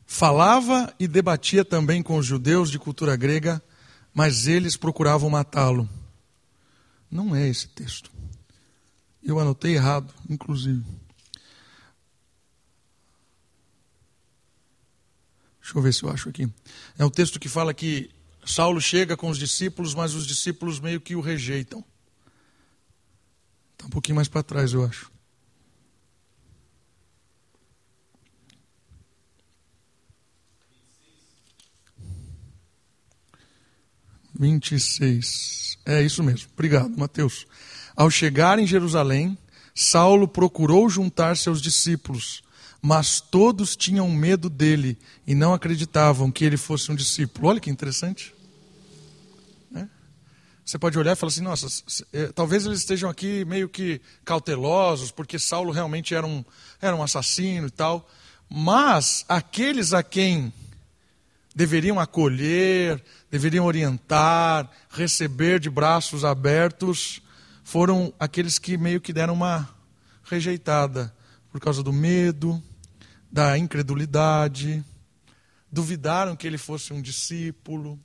[0.06, 3.60] Falava e debatia também com os judeus de cultura grega,
[4.14, 5.88] mas eles procuravam matá-lo.
[7.10, 8.12] Não é esse texto.
[9.20, 10.84] Eu anotei errado, inclusive.
[15.64, 16.46] Deixa eu ver se eu acho aqui.
[16.98, 18.10] É um texto que fala que
[18.44, 21.82] Saulo chega com os discípulos, mas os discípulos meio que o rejeitam.
[23.72, 25.10] Está um pouquinho mais para trás, eu acho.
[34.38, 35.78] 26.
[35.86, 36.50] É isso mesmo.
[36.52, 37.46] Obrigado, Mateus.
[37.96, 39.38] Ao chegar em Jerusalém,
[39.74, 42.42] Saulo procurou juntar seus discípulos,
[42.86, 47.48] mas todos tinham medo dele e não acreditavam que ele fosse um discípulo.
[47.48, 48.34] Olha que interessante.
[49.74, 49.86] É?
[50.62, 51.66] Você pode olhar e falar assim: nossa,
[52.12, 56.44] é, talvez eles estejam aqui meio que cautelosos, porque Saulo realmente era um,
[56.78, 58.06] era um assassino e tal.
[58.50, 60.52] Mas aqueles a quem
[61.54, 67.22] deveriam acolher, deveriam orientar, receber de braços abertos,
[67.62, 69.70] foram aqueles que meio que deram uma
[70.22, 71.10] rejeitada
[71.50, 72.62] por causa do medo,
[73.34, 74.84] da incredulidade,
[75.68, 77.98] duvidaram que ele fosse um discípulo.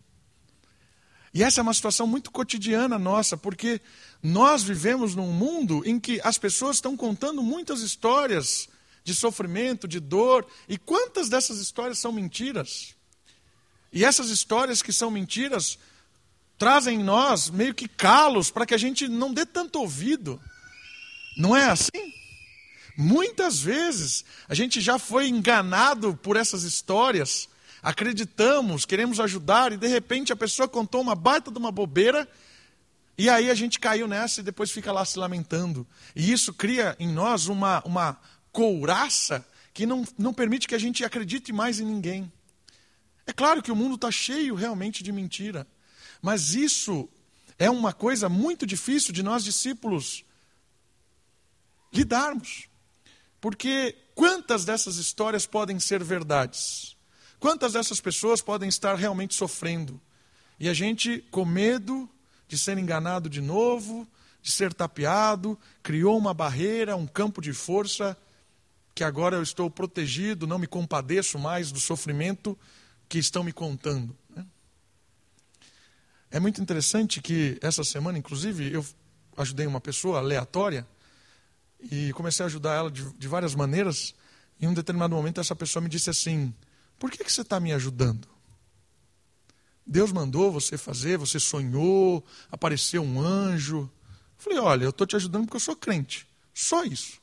[1.32, 3.80] E essa é uma situação muito cotidiana nossa, porque
[4.24, 8.68] nós vivemos num mundo em que as pessoas estão contando muitas histórias
[9.04, 12.96] de sofrimento, de dor, e quantas dessas histórias são mentiras?
[13.94, 15.78] E essas histórias que são mentiras
[16.58, 20.42] trazem em nós meio que calos para que a gente não dê tanto ouvido.
[21.38, 22.19] Não é assim?
[23.02, 27.48] Muitas vezes a gente já foi enganado por essas histórias,
[27.82, 32.28] acreditamos, queremos ajudar e de repente a pessoa contou uma baita de uma bobeira
[33.18, 35.88] e aí a gente caiu nessa e depois fica lá se lamentando.
[36.14, 38.20] E isso cria em nós uma, uma
[38.52, 42.30] couraça que não, não permite que a gente acredite mais em ninguém.
[43.26, 45.66] É claro que o mundo está cheio realmente de mentira,
[46.22, 47.08] mas isso
[47.58, 50.26] é uma coisa muito difícil de nós discípulos
[51.94, 52.69] lidarmos.
[53.42, 56.98] Porque quantas dessas histórias podem ser verdades?
[57.40, 60.00] Quantas dessas pessoas podem estar realmente sofrendo?
[60.60, 62.10] E a gente, com medo
[62.48, 64.08] de ser enganado de novo,
[64.42, 68.18] de ser tapeado, criou uma barreira, um campo de força,
[68.94, 72.58] que agora eu estou protegido, não me compadeço mais do sofrimento
[73.08, 74.16] que estão me contando.
[74.36, 74.46] Né?
[76.30, 78.86] É muito interessante que essa semana, inclusive, eu
[79.38, 80.86] ajudei uma pessoa aleatória
[81.80, 84.14] e comecei a ajudar ela de, de várias maneiras.
[84.60, 86.54] Em um determinado momento, essa pessoa me disse assim:
[86.98, 88.28] Por que, que você está me ajudando?
[89.86, 93.80] Deus mandou você fazer, você sonhou, apareceu um anjo.
[93.80, 93.90] Eu
[94.38, 96.28] falei: Olha, eu estou te ajudando porque eu sou crente.
[96.54, 97.20] Só isso.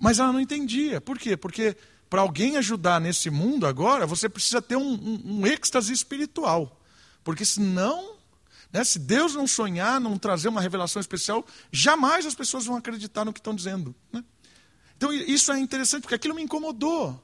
[0.00, 1.00] Mas ela não entendia.
[1.00, 1.36] Por quê?
[1.36, 1.76] Porque
[2.08, 6.80] para alguém ajudar nesse mundo agora, você precisa ter um, um, um êxtase espiritual.
[7.22, 8.17] Porque senão,
[8.72, 13.24] né, se Deus não sonhar, não trazer uma revelação especial, jamais as pessoas vão acreditar
[13.24, 13.94] no que estão dizendo.
[14.12, 14.22] Né?
[14.96, 17.22] Então isso é interessante, porque aquilo me incomodou.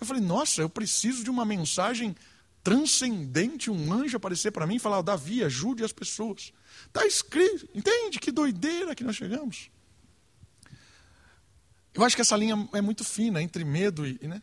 [0.00, 2.14] Eu falei, nossa, eu preciso de uma mensagem
[2.62, 6.52] transcendente, um anjo aparecer para mim e falar, Davi, ajude as pessoas.
[6.86, 9.70] Está escrito, entende que doideira que nós chegamos.
[11.92, 14.18] Eu acho que essa linha é muito fina entre medo e.
[14.22, 14.40] Né?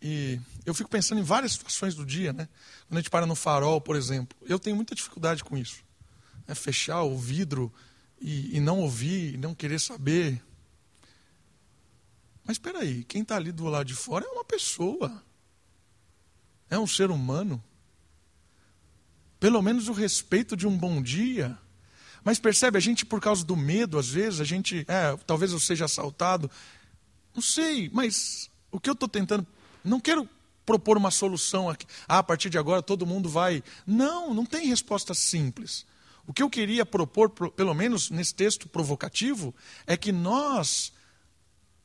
[0.00, 2.48] E eu fico pensando em várias situações do dia, né?
[2.86, 4.36] Quando a gente para no farol, por exemplo.
[4.46, 5.82] Eu tenho muita dificuldade com isso.
[6.46, 6.54] Né?
[6.54, 7.72] Fechar o vidro
[8.20, 10.40] e, e não ouvir, e não querer saber.
[12.44, 15.22] Mas espera aí, quem está ali do lado de fora é uma pessoa.
[16.70, 17.62] É um ser humano.
[19.40, 21.58] Pelo menos o respeito de um bom dia
[22.28, 25.58] mas percebe, a gente, por causa do medo, às vezes, a gente, é, talvez eu
[25.58, 26.50] seja assaltado.
[27.34, 29.46] Não sei, mas o que eu estou tentando.
[29.84, 30.28] Não quero
[30.64, 31.86] propor uma solução aqui.
[32.06, 33.62] Ah, a partir de agora todo mundo vai.
[33.86, 35.86] Não, não tem resposta simples.
[36.26, 39.54] O que eu queria propor, pelo menos nesse texto provocativo,
[39.86, 40.92] é que nós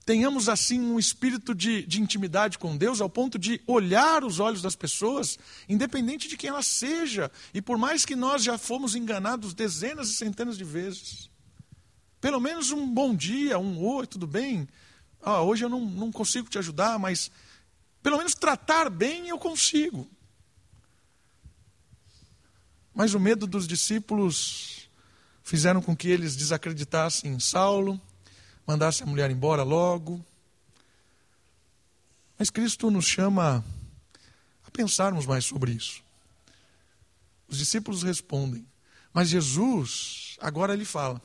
[0.06, 4.62] tenhamos assim um espírito de, de intimidade com Deus ao ponto de olhar os olhos
[4.62, 9.54] das pessoas, independente de quem ela seja, e por mais que nós já fomos enganados
[9.54, 11.30] dezenas e centenas de vezes.
[12.20, 14.68] Pelo menos um bom dia, um oi, tudo bem?
[15.22, 17.32] Ah, hoje eu não, não consigo te ajudar, mas
[18.04, 20.08] pelo menos tratar bem eu consigo.
[22.94, 24.90] Mas o medo dos discípulos
[25.42, 28.00] fizeram com que eles desacreditassem em Saulo,
[28.68, 30.24] mandasse a mulher embora logo.
[32.38, 33.64] Mas Cristo nos chama
[34.68, 36.04] a pensarmos mais sobre isso.
[37.48, 38.68] Os discípulos respondem,
[39.14, 41.22] mas Jesus, agora ele fala.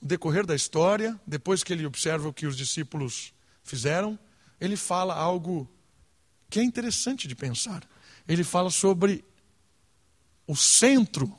[0.00, 4.18] No decorrer da história, depois que ele observa o que os discípulos fizeram,
[4.60, 5.68] ele fala algo
[6.48, 7.82] que é interessante de pensar.
[8.28, 9.24] Ele fala sobre
[10.46, 11.32] o centro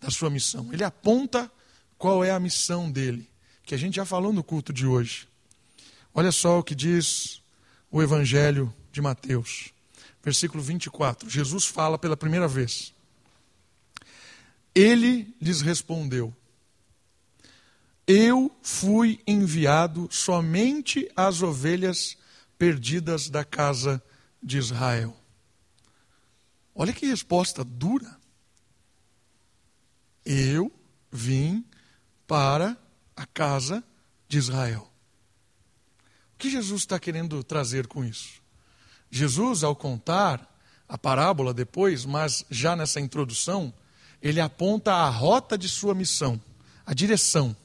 [0.00, 0.72] da sua missão.
[0.72, 1.50] Ele aponta
[1.96, 3.28] qual é a missão dele,
[3.62, 5.28] que a gente já falou no culto de hoje.
[6.12, 7.40] Olha só o que diz
[7.90, 9.72] o Evangelho de Mateus,
[10.22, 11.30] versículo 24.
[11.30, 12.92] Jesus fala pela primeira vez.
[14.74, 16.34] Ele lhes respondeu:
[18.06, 22.16] Eu fui enviado somente às ovelhas
[22.60, 24.02] perdidas da casa
[24.42, 25.16] de Israel.
[26.74, 28.18] Olha que resposta dura.
[30.26, 30.70] Eu
[31.10, 31.64] vim
[32.26, 32.76] para
[33.16, 33.82] a casa
[34.28, 34.86] de Israel.
[36.34, 38.42] O que Jesus está querendo trazer com isso?
[39.10, 40.46] Jesus, ao contar
[40.86, 43.72] a parábola depois, mas já nessa introdução,
[44.20, 46.38] ele aponta a rota de sua missão,
[46.84, 47.56] a direção.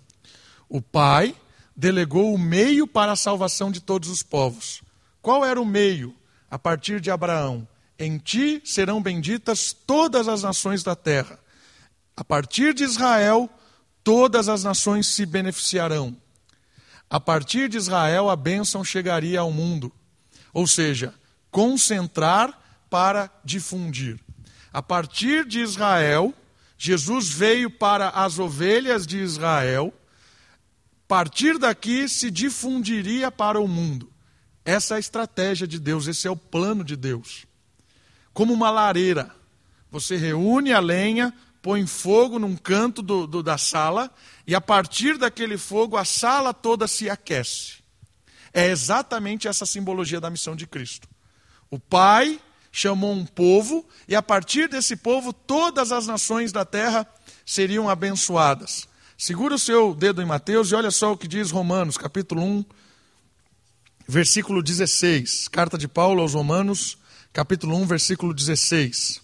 [0.69, 1.36] O Pai
[1.75, 4.85] delegou o meio para a salvação de todos os povos.
[5.26, 6.16] Qual era o meio?
[6.52, 11.40] A partir de Abraão: Em ti serão benditas todas as nações da terra.
[12.16, 13.50] A partir de Israel,
[14.04, 16.16] todas as nações se beneficiarão.
[17.10, 19.92] A partir de Israel, a bênção chegaria ao mundo.
[20.54, 21.12] Ou seja,
[21.50, 24.20] concentrar para difundir.
[24.72, 26.36] A partir de Israel,
[26.78, 29.92] Jesus veio para as ovelhas de Israel.
[31.04, 34.14] A partir daqui se difundiria para o mundo.
[34.65, 37.45] Essa é a estratégia de Deus, esse é o plano de Deus.
[38.34, 39.34] Como uma lareira,
[39.91, 44.12] você reúne a lenha, põe fogo num canto do, do, da sala
[44.45, 47.75] e a partir daquele fogo a sala toda se aquece.
[48.51, 51.08] É exatamente essa simbologia da missão de Cristo.
[51.69, 52.39] O Pai
[52.71, 57.08] chamou um povo e a partir desse povo todas as nações da terra
[57.45, 58.88] seriam abençoadas.
[59.17, 62.65] Segura o seu dedo em Mateus e olha só o que diz Romanos, capítulo 1,
[64.08, 65.48] versículo 16.
[65.48, 66.98] Carta de Paulo aos Romanos,
[67.34, 69.22] capítulo 1, versículo 16.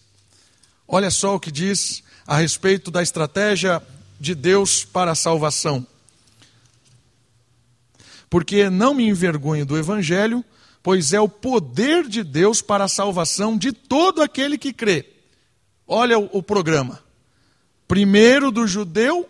[0.88, 3.82] Olha só o que diz a respeito da estratégia
[4.20, 5.86] de Deus para a salvação.
[8.30, 10.44] Porque não me envergonho do Evangelho,
[10.82, 15.06] pois é o poder de Deus para a salvação de todo aquele que crê.
[15.88, 17.04] Olha o, o programa.
[17.88, 19.30] primeiro do judeu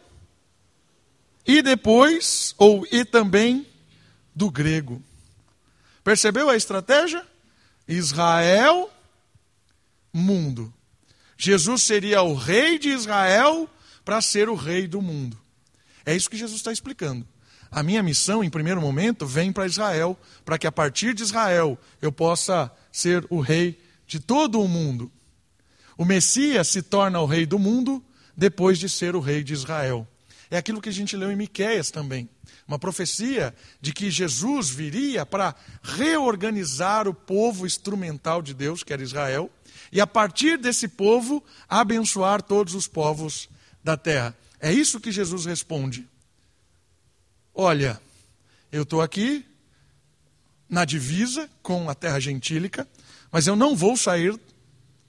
[1.48, 3.66] e depois, ou e também
[4.36, 5.02] do grego.
[6.04, 7.26] Percebeu a estratégia?
[7.88, 8.90] Israel,
[10.14, 10.74] mundo.
[11.38, 13.70] Jesus seria o rei de Israel
[14.06, 15.38] para ser o rei do mundo.
[16.06, 17.28] É isso que Jesus está explicando.
[17.70, 21.80] A minha missão, em primeiro momento, vem para Israel, para que a partir de Israel
[22.02, 25.12] eu possa ser o rei de todo o mundo.
[25.98, 28.04] O Messias se torna o rei do mundo
[28.36, 30.08] depois de ser o rei de Israel.
[30.50, 32.30] É aquilo que a gente leu em Miqueias também.
[32.72, 35.54] Uma profecia de que Jesus viria para
[35.84, 39.52] reorganizar o povo instrumental de Deus, que era Israel,
[39.92, 43.50] e a partir desse povo abençoar todos os povos
[43.84, 44.34] da terra.
[44.58, 46.08] É isso que Jesus responde.
[47.54, 48.02] Olha,
[48.72, 49.46] eu estou aqui
[50.70, 52.88] na divisa com a terra gentílica,
[53.30, 54.40] mas eu não vou sair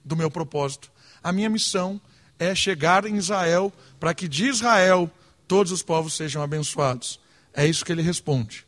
[0.03, 0.91] do meu propósito.
[1.23, 2.01] A minha missão
[2.37, 3.71] é chegar em Israel
[4.01, 5.09] para que de Israel
[5.47, 7.22] todos os povos sejam abençoados.
[7.53, 8.65] É isso que ele responde.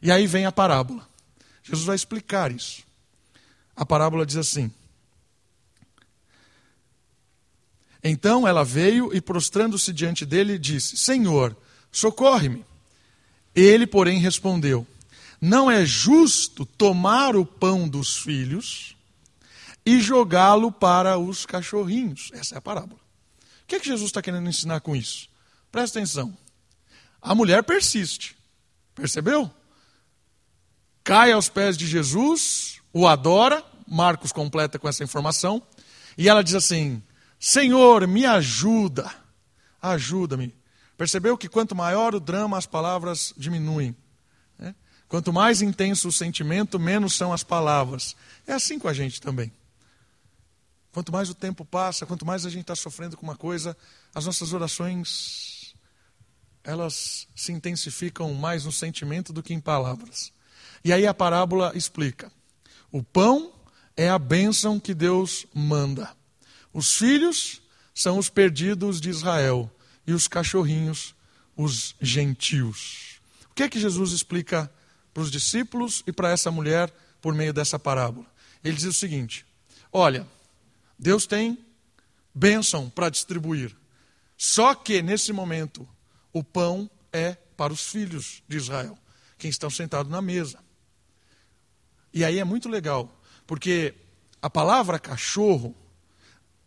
[0.00, 1.06] E aí vem a parábola.
[1.62, 2.82] Jesus vai explicar isso.
[3.74, 4.70] A parábola diz assim:
[8.02, 11.56] Então ela veio e, prostrando-se diante dele, disse: Senhor,
[11.90, 12.64] socorre-me.
[13.54, 14.86] Ele, porém, respondeu:
[15.40, 18.96] Não é justo tomar o pão dos filhos
[19.84, 22.30] e jogá-lo para os cachorrinhos.
[22.32, 23.00] Essa é a parábola.
[23.62, 25.28] O que, é que Jesus está querendo ensinar com isso?
[25.72, 26.36] Presta atenção.
[27.26, 28.36] A mulher persiste.
[28.94, 29.50] Percebeu?
[31.02, 33.64] Cai aos pés de Jesus, o adora.
[33.84, 35.60] Marcos completa com essa informação.
[36.16, 37.02] E ela diz assim:
[37.38, 39.12] Senhor, me ajuda.
[39.82, 40.54] Ajuda-me.
[40.96, 43.94] Percebeu que quanto maior o drama, as palavras diminuem.
[44.56, 44.72] Né?
[45.08, 48.14] Quanto mais intenso o sentimento, menos são as palavras.
[48.46, 49.52] É assim com a gente também.
[50.92, 53.76] Quanto mais o tempo passa, quanto mais a gente está sofrendo com uma coisa,
[54.14, 55.55] as nossas orações
[56.66, 60.32] elas se intensificam mais no sentimento do que em palavras.
[60.84, 62.30] E aí a parábola explica:
[62.90, 63.52] o pão
[63.96, 66.14] é a bênção que Deus manda.
[66.72, 67.62] Os filhos
[67.94, 69.70] são os perdidos de Israel
[70.06, 71.14] e os cachorrinhos,
[71.56, 73.20] os gentios.
[73.50, 74.70] O que é que Jesus explica
[75.14, 78.26] para os discípulos e para essa mulher por meio dessa parábola?
[78.62, 79.46] Ele diz o seguinte:
[79.92, 80.26] Olha,
[80.98, 81.58] Deus tem
[82.34, 83.74] bênção para distribuir.
[84.36, 85.88] Só que nesse momento
[86.36, 88.98] o pão é para os filhos de Israel,
[89.38, 90.58] quem estão sentados na mesa.
[92.12, 93.10] E aí é muito legal,
[93.46, 93.94] porque
[94.42, 95.74] a palavra cachorro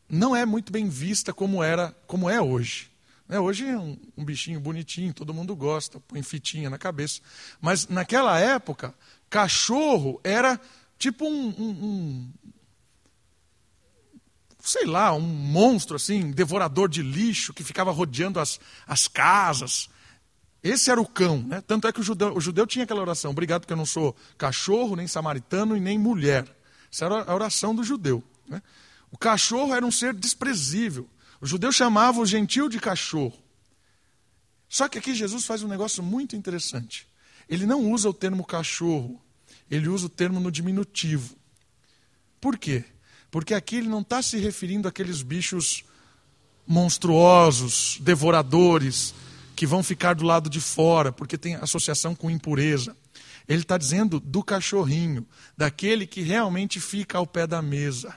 [0.09, 2.89] não é muito bem vista como era, como é hoje.
[3.27, 3.39] Né?
[3.39, 7.21] Hoje é um, um, bichinho bonitinho, todo mundo gosta, põe fitinha na cabeça.
[7.61, 8.91] Mas naquela época,
[9.29, 10.59] cachorro era
[10.97, 12.33] tipo um, um, um
[14.69, 19.89] sei lá, um monstro assim, devorador de lixo, que ficava rodeando as, as casas.
[20.61, 21.61] Esse era o cão, né?
[21.61, 24.15] Tanto é que o judeu, o judeu tinha aquela oração: obrigado, porque eu não sou
[24.37, 26.45] cachorro, nem samaritano e nem mulher.
[26.91, 28.23] Essa era a oração do judeu.
[28.47, 28.61] Né?
[29.11, 31.09] O cachorro era um ser desprezível.
[31.41, 33.37] O judeu chamava o gentil de cachorro.
[34.67, 37.07] Só que aqui Jesus faz um negócio muito interessante.
[37.47, 39.19] Ele não usa o termo cachorro,
[39.71, 41.35] ele usa o termo no diminutivo.
[42.39, 42.85] Por quê?
[43.31, 45.83] Porque aqui ele não está se referindo àqueles bichos
[46.65, 49.13] monstruosos, devoradores,
[49.55, 52.95] que vão ficar do lado de fora, porque tem associação com impureza.
[53.47, 58.15] Ele está dizendo do cachorrinho, daquele que realmente fica ao pé da mesa.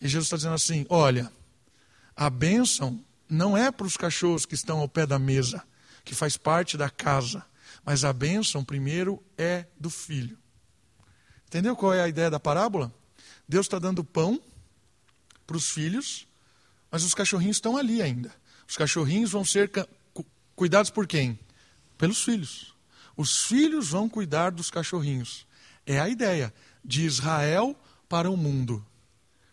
[0.00, 1.30] E Jesus está dizendo assim: olha,
[2.16, 5.62] a bênção não é para os cachorros que estão ao pé da mesa,
[6.04, 7.44] que faz parte da casa,
[7.84, 10.38] mas a bênção primeiro é do filho.
[11.46, 12.92] Entendeu qual é a ideia da parábola?
[13.48, 14.40] Deus está dando pão
[15.46, 16.26] para os filhos,
[16.90, 18.34] mas os cachorrinhos estão ali ainda.
[18.68, 19.70] Os cachorrinhos vão ser
[20.54, 21.38] cuidados por quem?
[21.96, 22.74] Pelos filhos.
[23.16, 25.46] Os filhos vão cuidar dos cachorrinhos.
[25.86, 26.52] É a ideia
[26.84, 27.74] de Israel
[28.08, 28.84] para o mundo.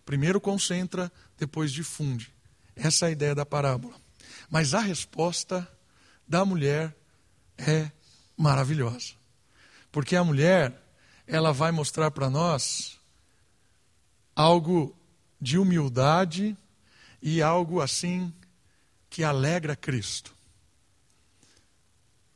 [0.05, 2.31] Primeiro concentra, depois difunde.
[2.75, 3.95] Essa é a ideia da parábola.
[4.49, 5.67] Mas a resposta
[6.27, 6.95] da mulher
[7.57, 7.89] é
[8.37, 9.13] maravilhosa.
[9.91, 10.73] Porque a mulher,
[11.25, 12.94] ela vai mostrar para nós
[14.35, 14.95] algo
[15.39, 16.57] de humildade
[17.21, 18.33] e algo assim
[19.09, 20.35] que alegra Cristo.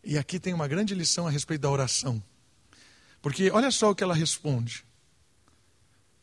[0.03, 2.23] E aqui tem uma grande lição a respeito da oração.
[3.21, 4.85] Porque olha só o que ela responde.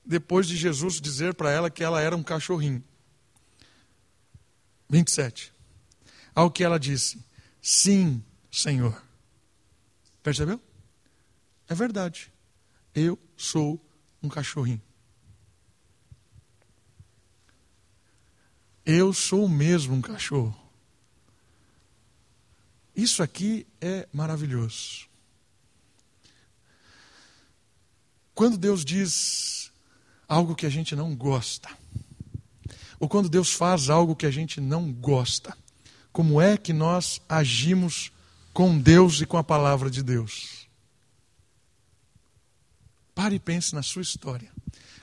[0.04, 2.82] Depois de Jesus dizer para ela que ela era um cachorrinho.
[4.88, 5.52] 27.
[6.34, 7.22] Ao que ela disse:
[7.60, 9.02] Sim, Senhor.
[10.22, 10.60] Percebeu?
[11.68, 12.32] É verdade.
[12.94, 13.84] Eu sou
[14.22, 14.85] um cachorrinho.
[18.86, 20.56] Eu sou mesmo um cachorro.
[22.94, 25.08] Isso aqui é maravilhoso.
[28.32, 29.72] Quando Deus diz
[30.28, 31.68] algo que a gente não gosta,
[33.00, 35.56] ou quando Deus faz algo que a gente não gosta,
[36.12, 38.12] como é que nós agimos
[38.54, 40.68] com Deus e com a palavra de Deus?
[43.16, 44.52] Pare e pense na sua história.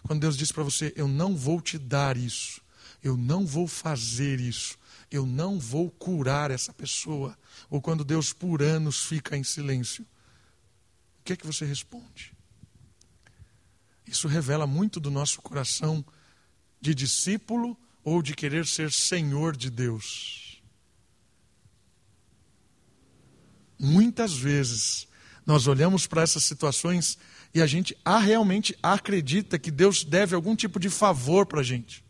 [0.04, 2.63] Quando Deus diz para você: Eu não vou te dar isso,
[3.04, 4.80] eu não vou fazer isso,
[5.12, 7.38] eu não vou curar essa pessoa.
[7.70, 10.06] Ou quando Deus por anos fica em silêncio,
[11.20, 12.34] o que é que você responde?
[14.08, 16.04] Isso revela muito do nosso coração
[16.80, 20.62] de discípulo ou de querer ser senhor de Deus.
[23.80, 25.08] Muitas vezes
[25.46, 27.18] nós olhamos para essas situações
[27.54, 32.04] e a gente realmente acredita que Deus deve algum tipo de favor para a gente.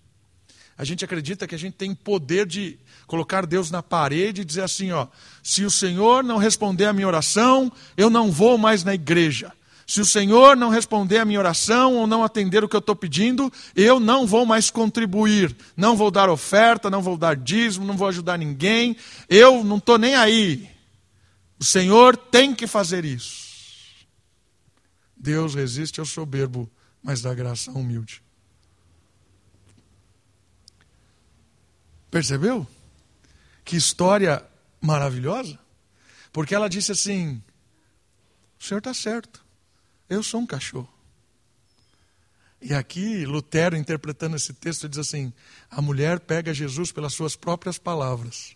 [0.78, 4.64] A gente acredita que a gente tem poder de colocar Deus na parede e dizer
[4.64, 5.08] assim: ó,
[5.44, 9.52] se o Senhor não responder a minha oração, eu não vou mais na igreja.
[9.86, 12.96] Se o Senhor não responder a minha oração ou não atender o que eu estou
[12.96, 17.98] pedindo, eu não vou mais contribuir, não vou dar oferta, não vou dar dízimo, não
[17.98, 18.96] vou ajudar ninguém,
[19.30, 20.70] eu não estou nem aí.
[21.60, 23.44] O Senhor tem que fazer isso.
[25.16, 26.70] Deus resiste ao soberbo,
[27.02, 28.23] mas dá graça ao humilde.
[32.14, 32.68] Percebeu?
[33.66, 34.45] Que história
[34.80, 35.57] maravilhosa?
[36.32, 37.41] Porque ela disse assim:
[38.59, 39.43] o senhor está certo.
[40.07, 40.93] Eu sou um cachorro.
[42.61, 45.34] E aqui, Lutero, interpretando esse texto, diz assim:
[45.72, 48.55] a mulher pega Jesus pelas suas próprias palavras.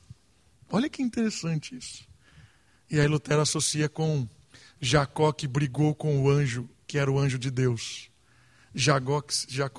[0.69, 2.07] Olha que interessante isso.
[2.91, 4.29] E aí, Lutero associa com
[4.79, 8.11] Jacó que brigou com o anjo, que era o anjo de Deus.
[8.77, 9.21] Jacó,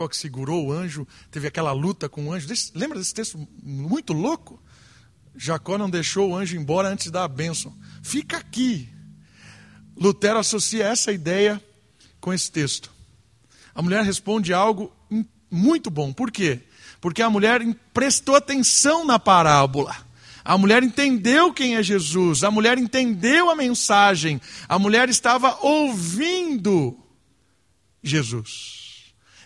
[0.08, 2.48] que segurou o anjo, teve aquela luta com o anjo.
[2.74, 4.60] lembra desse texto muito louco?
[5.36, 7.72] Jacó não deixou o anjo embora antes da bênção.
[8.02, 8.88] Fica aqui.
[9.96, 11.62] Lutero associa essa ideia
[12.20, 12.90] com esse texto.
[13.72, 14.92] A mulher responde algo
[15.48, 16.12] muito bom.
[16.12, 16.60] Por quê?
[17.00, 17.62] Porque a mulher
[17.94, 19.96] prestou atenção na parábola.
[20.44, 26.98] A mulher entendeu quem é Jesus, a mulher entendeu a mensagem, a mulher estava ouvindo
[28.02, 28.77] Jesus.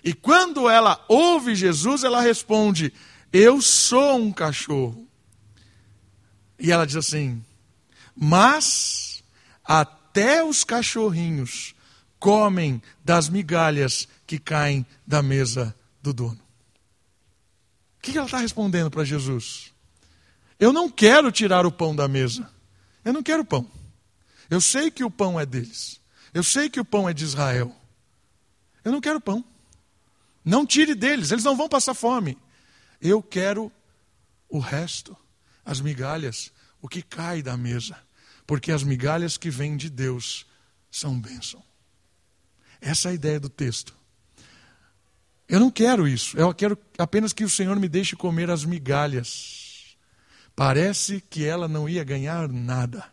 [0.04, 2.92] E quando ela ouve Jesus, ela responde:
[3.32, 5.06] Eu sou um cachorro.
[6.58, 7.44] E ela diz assim:
[8.16, 9.22] Mas
[9.64, 11.74] até os cachorrinhos
[12.18, 16.40] comem das migalhas que caem da mesa do dono.
[17.98, 19.72] O que ela está respondendo para Jesus?
[20.58, 22.48] Eu não quero tirar o pão da mesa.
[23.04, 23.68] Eu não quero pão.
[24.48, 26.00] Eu sei que o pão é deles.
[26.32, 27.74] Eu sei que o pão é de Israel.
[28.84, 29.44] Eu não quero pão.
[30.44, 32.36] Não tire deles, eles não vão passar fome.
[33.00, 33.70] Eu quero
[34.48, 35.16] o resto,
[35.64, 37.96] as migalhas, o que cai da mesa.
[38.46, 40.46] Porque as migalhas que vêm de Deus
[40.90, 41.62] são bênção.
[42.80, 43.94] Essa é a ideia do texto.
[45.48, 46.36] Eu não quero isso.
[46.36, 49.96] Eu quero apenas que o Senhor me deixe comer as migalhas.
[50.56, 53.04] Parece que ela não ia ganhar nada.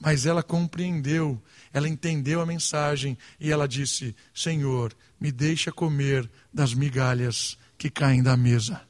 [0.00, 1.40] Mas ela compreendeu,
[1.72, 8.22] ela entendeu a mensagem e ela disse: Senhor, me deixa comer das migalhas que caem
[8.22, 8.80] da mesa.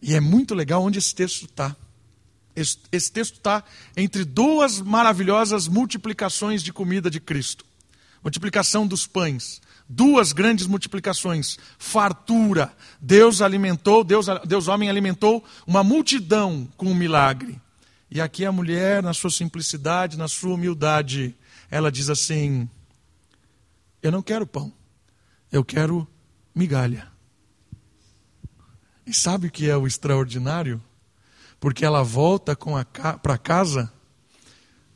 [0.00, 1.76] E é muito legal onde esse texto está.
[2.56, 3.62] Esse, esse texto está
[3.96, 7.64] entre duas maravilhosas multiplicações de comida de Cristo
[8.22, 12.72] multiplicação dos pães, duas grandes multiplicações, fartura.
[13.00, 17.60] Deus alimentou, Deus, Deus homem alimentou uma multidão com um milagre.
[18.10, 21.36] E aqui a mulher, na sua simplicidade, na sua humildade,
[21.70, 22.68] ela diz assim:
[24.02, 24.72] Eu não quero pão,
[25.52, 26.08] eu quero
[26.54, 27.08] migalha.
[29.06, 30.82] E sabe o que é o extraordinário?
[31.58, 32.56] Porque ela volta
[33.22, 33.92] para casa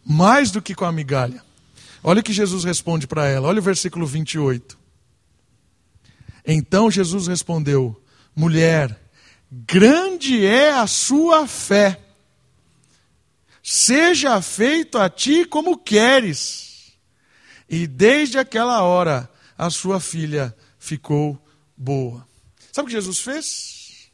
[0.05, 1.43] mais do que com a migalha.
[2.03, 4.79] Olha o que Jesus responde para ela, olha o versículo 28.
[6.47, 8.01] Então Jesus respondeu:
[8.37, 9.01] Mulher,
[9.51, 12.04] grande é a sua fé,
[13.67, 16.93] seja feito a ti como queres.
[17.67, 21.43] E desde aquela hora a sua filha ficou
[21.75, 22.29] boa.
[22.71, 24.11] Sabe o que Jesus fez?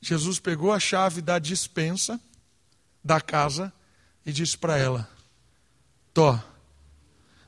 [0.00, 2.20] Jesus pegou a chave da dispensa
[3.04, 3.72] da casa
[4.26, 5.08] e disse para ela:
[6.12, 6.42] Tó,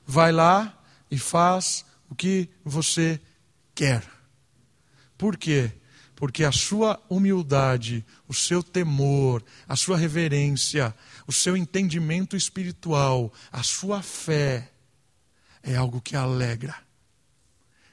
[0.06, 0.78] vai lá
[1.10, 3.20] e faz o que você
[3.74, 4.04] quer.
[5.18, 5.72] Por quê?
[6.20, 10.94] Porque a sua humildade, o seu temor, a sua reverência,
[11.26, 14.70] o seu entendimento espiritual, a sua fé
[15.62, 16.76] é algo que alegra.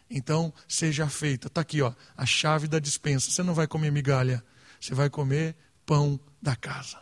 [0.09, 1.47] Então, seja feita.
[1.47, 3.31] Está aqui, ó, a chave da dispensa.
[3.31, 4.43] Você não vai comer migalha,
[4.77, 5.55] você vai comer
[5.85, 6.99] pão da casa.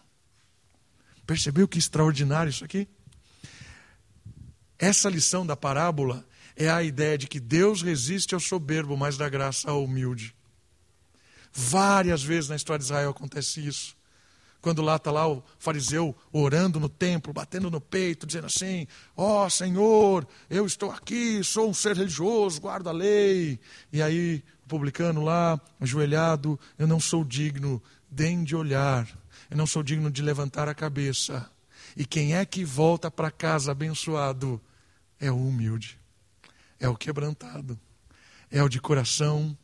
[1.26, 2.88] Percebeu que extraordinário isso aqui?
[4.78, 6.24] Essa lição da parábola
[6.56, 10.35] é a ideia de que Deus resiste ao soberbo, mas dá graça ao humilde.
[11.58, 13.96] Várias vezes na história de Israel acontece isso.
[14.60, 18.86] Quando lá está lá o fariseu orando no templo, batendo no peito, dizendo assim:
[19.16, 23.58] Ó oh, Senhor, eu estou aqui, sou um ser religioso, guardo a lei.
[23.94, 27.82] E aí o publicano lá, ajoelhado, eu não sou digno,
[28.12, 29.08] nem de olhar,
[29.50, 31.50] eu não sou digno de levantar a cabeça.
[31.96, 34.60] E quem é que volta para casa abençoado?
[35.18, 35.98] É o humilde,
[36.78, 37.80] é o quebrantado,
[38.52, 39.58] é o de coração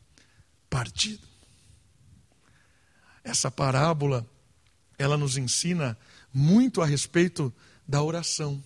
[0.70, 1.31] partido.
[3.24, 4.26] Essa parábola
[4.98, 5.98] ela nos ensina
[6.32, 7.52] muito a respeito
[7.86, 8.62] da oração,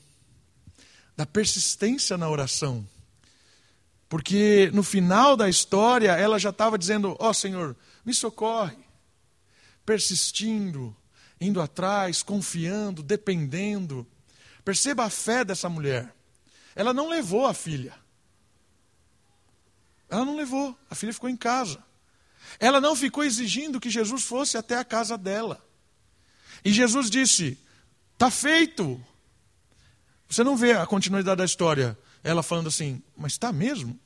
[1.16, 2.86] da persistência na oração.
[4.08, 8.76] Porque no final da história ela já estava dizendo: Ó oh, Senhor, me socorre,
[9.84, 10.96] persistindo,
[11.40, 14.06] indo atrás, confiando, dependendo.
[14.64, 16.14] Perceba a fé dessa mulher.
[16.74, 17.94] Ela não levou a filha.
[20.08, 21.82] Ela não levou, a filha ficou em casa.
[22.58, 25.64] Ela não ficou exigindo que Jesus fosse até a casa dela.
[26.64, 27.58] E Jesus disse:
[28.14, 29.00] Está feito.
[30.28, 31.96] Você não vê a continuidade da história.
[32.22, 33.98] Ela falando assim: Mas está mesmo?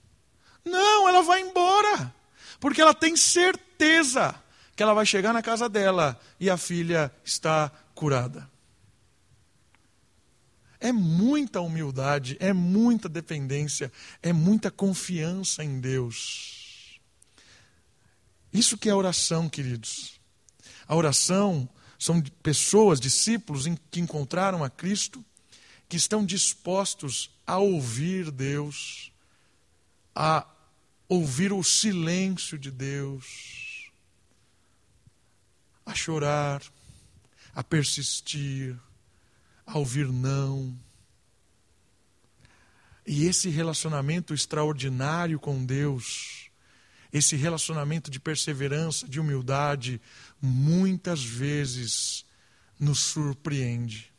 [0.64, 2.14] Não, ela vai embora.
[2.58, 4.34] Porque ela tem certeza
[4.76, 8.50] que ela vai chegar na casa dela e a filha está curada.
[10.78, 16.59] É muita humildade, é muita dependência, é muita confiança em Deus.
[18.52, 20.20] Isso que é oração, queridos.
[20.86, 25.24] A oração são pessoas, discípulos que encontraram a Cristo,
[25.88, 29.12] que estão dispostos a ouvir Deus,
[30.14, 30.46] a
[31.08, 33.90] ouvir o silêncio de Deus,
[35.84, 36.62] a chorar,
[37.54, 38.78] a persistir,
[39.66, 40.76] a ouvir não.
[43.06, 46.39] E esse relacionamento extraordinário com Deus,
[47.12, 50.00] esse relacionamento de perseverança, de humildade,
[50.40, 52.24] muitas vezes
[52.78, 54.12] nos surpreende.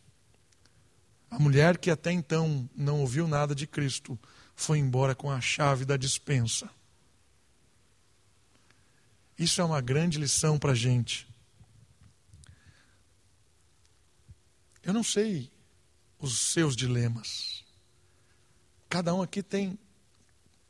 [1.29, 4.19] A mulher que até então não ouviu nada de Cristo
[4.55, 6.69] foi embora com a chave da dispensa.
[9.37, 11.27] Isso é uma grande lição para a gente.
[14.83, 15.51] Eu não sei
[16.19, 17.63] os seus dilemas.
[18.89, 19.79] Cada um aqui tem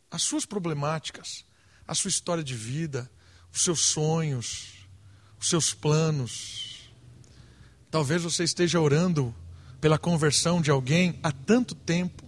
[0.09, 1.45] as suas problemáticas,
[1.91, 3.11] a sua história de vida,
[3.51, 4.87] os seus sonhos,
[5.37, 6.89] os seus planos.
[7.89, 9.35] Talvez você esteja orando
[9.81, 12.25] pela conversão de alguém há tanto tempo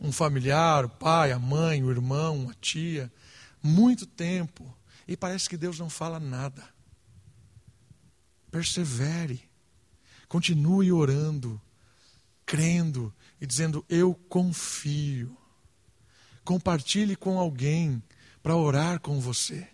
[0.00, 3.12] um familiar, o pai, a mãe, o irmão, a tia
[3.62, 4.76] muito tempo
[5.06, 6.68] e parece que Deus não fala nada.
[8.50, 9.40] Persevere,
[10.26, 11.62] continue orando,
[12.44, 15.36] crendo e dizendo: Eu confio.
[16.42, 18.02] Compartilhe com alguém
[18.42, 19.68] para orar com você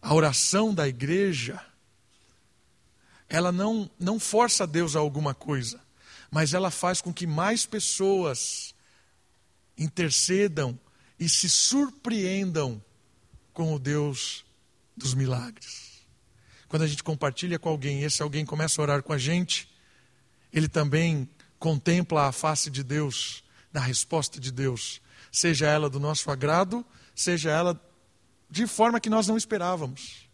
[0.00, 1.62] a oração da igreja,
[3.28, 5.80] ela não, não força Deus a alguma coisa,
[6.30, 8.74] mas ela faz com que mais pessoas
[9.76, 10.78] intercedam
[11.18, 12.82] e se surpreendam
[13.52, 14.44] com o Deus
[14.96, 16.06] dos milagres.
[16.68, 19.68] Quando a gente compartilha com alguém, esse alguém começa a orar com a gente,
[20.52, 21.28] ele também
[21.58, 23.42] contempla a face de Deus,
[23.72, 25.00] na resposta de Deus,
[25.30, 27.80] seja ela do nosso agrado, seja ela
[28.50, 30.28] de forma que nós não esperávamos.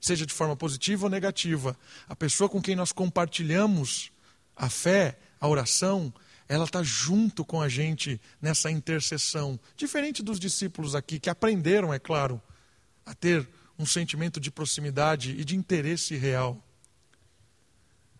[0.00, 1.76] Seja de forma positiva ou negativa.
[2.08, 4.10] A pessoa com quem nós compartilhamos
[4.56, 6.12] a fé, a oração,
[6.48, 9.58] ela está junto com a gente nessa intercessão.
[9.76, 12.42] Diferente dos discípulos aqui, que aprenderam, é claro,
[13.06, 13.48] a ter
[13.78, 16.62] um sentimento de proximidade e de interesse real.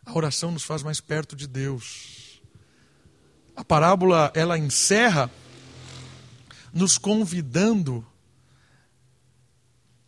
[0.05, 2.41] A oração nos faz mais perto de Deus.
[3.55, 5.31] A parábola, ela encerra
[6.73, 8.07] nos convidando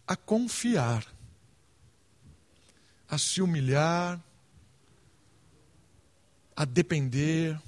[0.06, 1.06] a confiar,
[3.08, 4.22] a se humilhar,
[6.56, 7.60] a depender,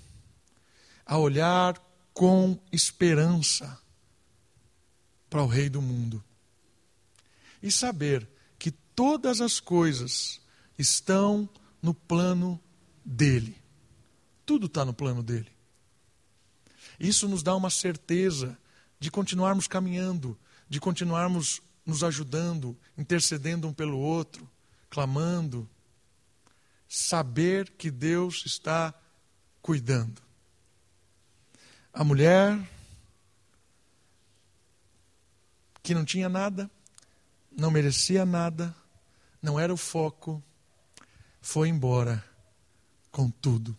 [1.05, 1.80] a olhar
[2.14, 3.78] com esperança
[5.28, 6.22] para o Rei do mundo
[7.62, 8.26] e saber
[8.59, 10.40] que todas as coisas
[10.78, 11.49] estão
[11.82, 12.61] no plano
[13.05, 13.57] dele.
[14.44, 15.51] Tudo está no plano dele.
[16.99, 18.57] Isso nos dá uma certeza
[18.99, 20.38] de continuarmos caminhando,
[20.68, 24.49] de continuarmos nos ajudando, intercedendo um pelo outro,
[24.90, 25.68] clamando.
[26.88, 28.94] Saber que Deus está
[29.61, 30.22] cuidando.
[31.92, 32.59] A mulher
[35.82, 36.70] que não tinha nada,
[37.51, 38.74] não merecia nada,
[39.40, 40.42] não era o foco,
[41.40, 42.24] foi embora
[43.11, 43.76] com tudo.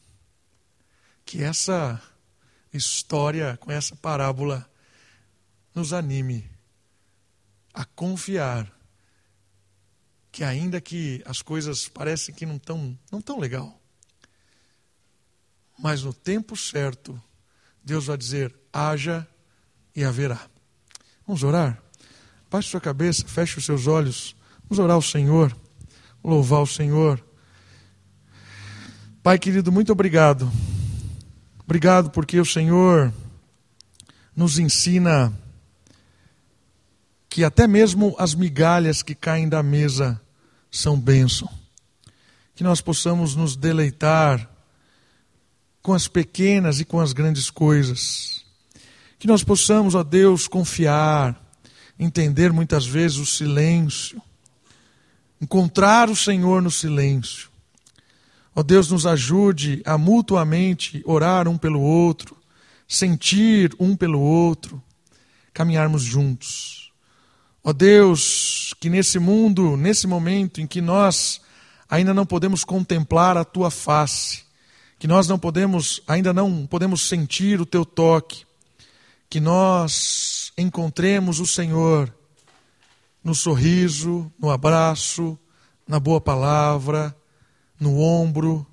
[1.25, 2.01] Que essa
[2.73, 4.69] história, com essa parábola,
[5.77, 6.43] nos anime
[7.71, 8.67] a confiar
[10.31, 13.79] que ainda que as coisas parecem que não estão não tão legal,
[15.77, 17.21] mas no tempo certo,
[17.83, 19.27] Deus vai dizer: haja
[19.95, 20.49] e haverá.
[21.27, 21.79] Vamos orar?
[22.49, 24.35] Baixe sua cabeça, feche os seus olhos.
[24.63, 25.55] Vamos orar ao Senhor,
[26.23, 27.23] louvar o Senhor.
[29.21, 30.51] Pai querido, muito obrigado.
[31.59, 33.13] Obrigado porque o Senhor
[34.35, 35.31] nos ensina
[37.37, 40.19] que até mesmo as migalhas que caem da mesa
[40.71, 41.47] são bênção.
[42.55, 44.49] Que nós possamos nos deleitar
[45.79, 48.43] com as pequenas e com as grandes coisas.
[49.19, 51.39] Que nós possamos, ó Deus, confiar,
[51.99, 54.19] entender muitas vezes o silêncio,
[55.39, 57.51] encontrar o Senhor no silêncio.
[58.55, 62.35] Ó Deus, nos ajude a mutuamente orar um pelo outro,
[62.87, 64.81] sentir um pelo outro,
[65.53, 66.86] caminharmos juntos.
[67.67, 71.41] Ó Deus, que nesse mundo, nesse momento em que nós
[71.89, 74.45] ainda não podemos contemplar a tua face,
[74.97, 78.45] que nós não podemos, ainda não podemos sentir o teu toque,
[79.29, 82.09] que nós encontremos o Senhor
[83.21, 85.37] no sorriso, no abraço,
[85.85, 87.13] na boa palavra,
[87.77, 88.65] no ombro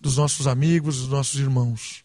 [0.00, 2.02] dos nossos amigos, dos nossos irmãos.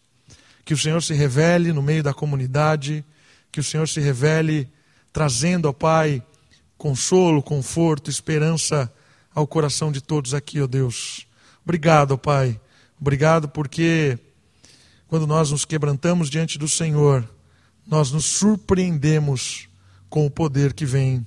[0.66, 3.02] Que o Senhor se revele no meio da comunidade,
[3.50, 4.70] que o Senhor se revele
[5.14, 6.20] trazendo ao Pai
[6.76, 8.92] consolo, conforto, esperança
[9.32, 11.26] ao coração de todos aqui, ó Deus.
[11.62, 12.60] Obrigado, ó Pai.
[13.00, 14.18] Obrigado porque
[15.06, 17.26] quando nós nos quebrantamos diante do Senhor,
[17.86, 19.68] nós nos surpreendemos
[20.10, 21.24] com o poder que vem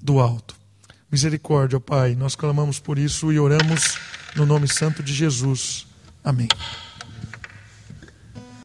[0.00, 0.56] do alto.
[1.10, 3.98] Misericórdia, ó Pai, nós clamamos por isso e oramos
[4.36, 5.86] no nome santo de Jesus.
[6.22, 6.48] Amém.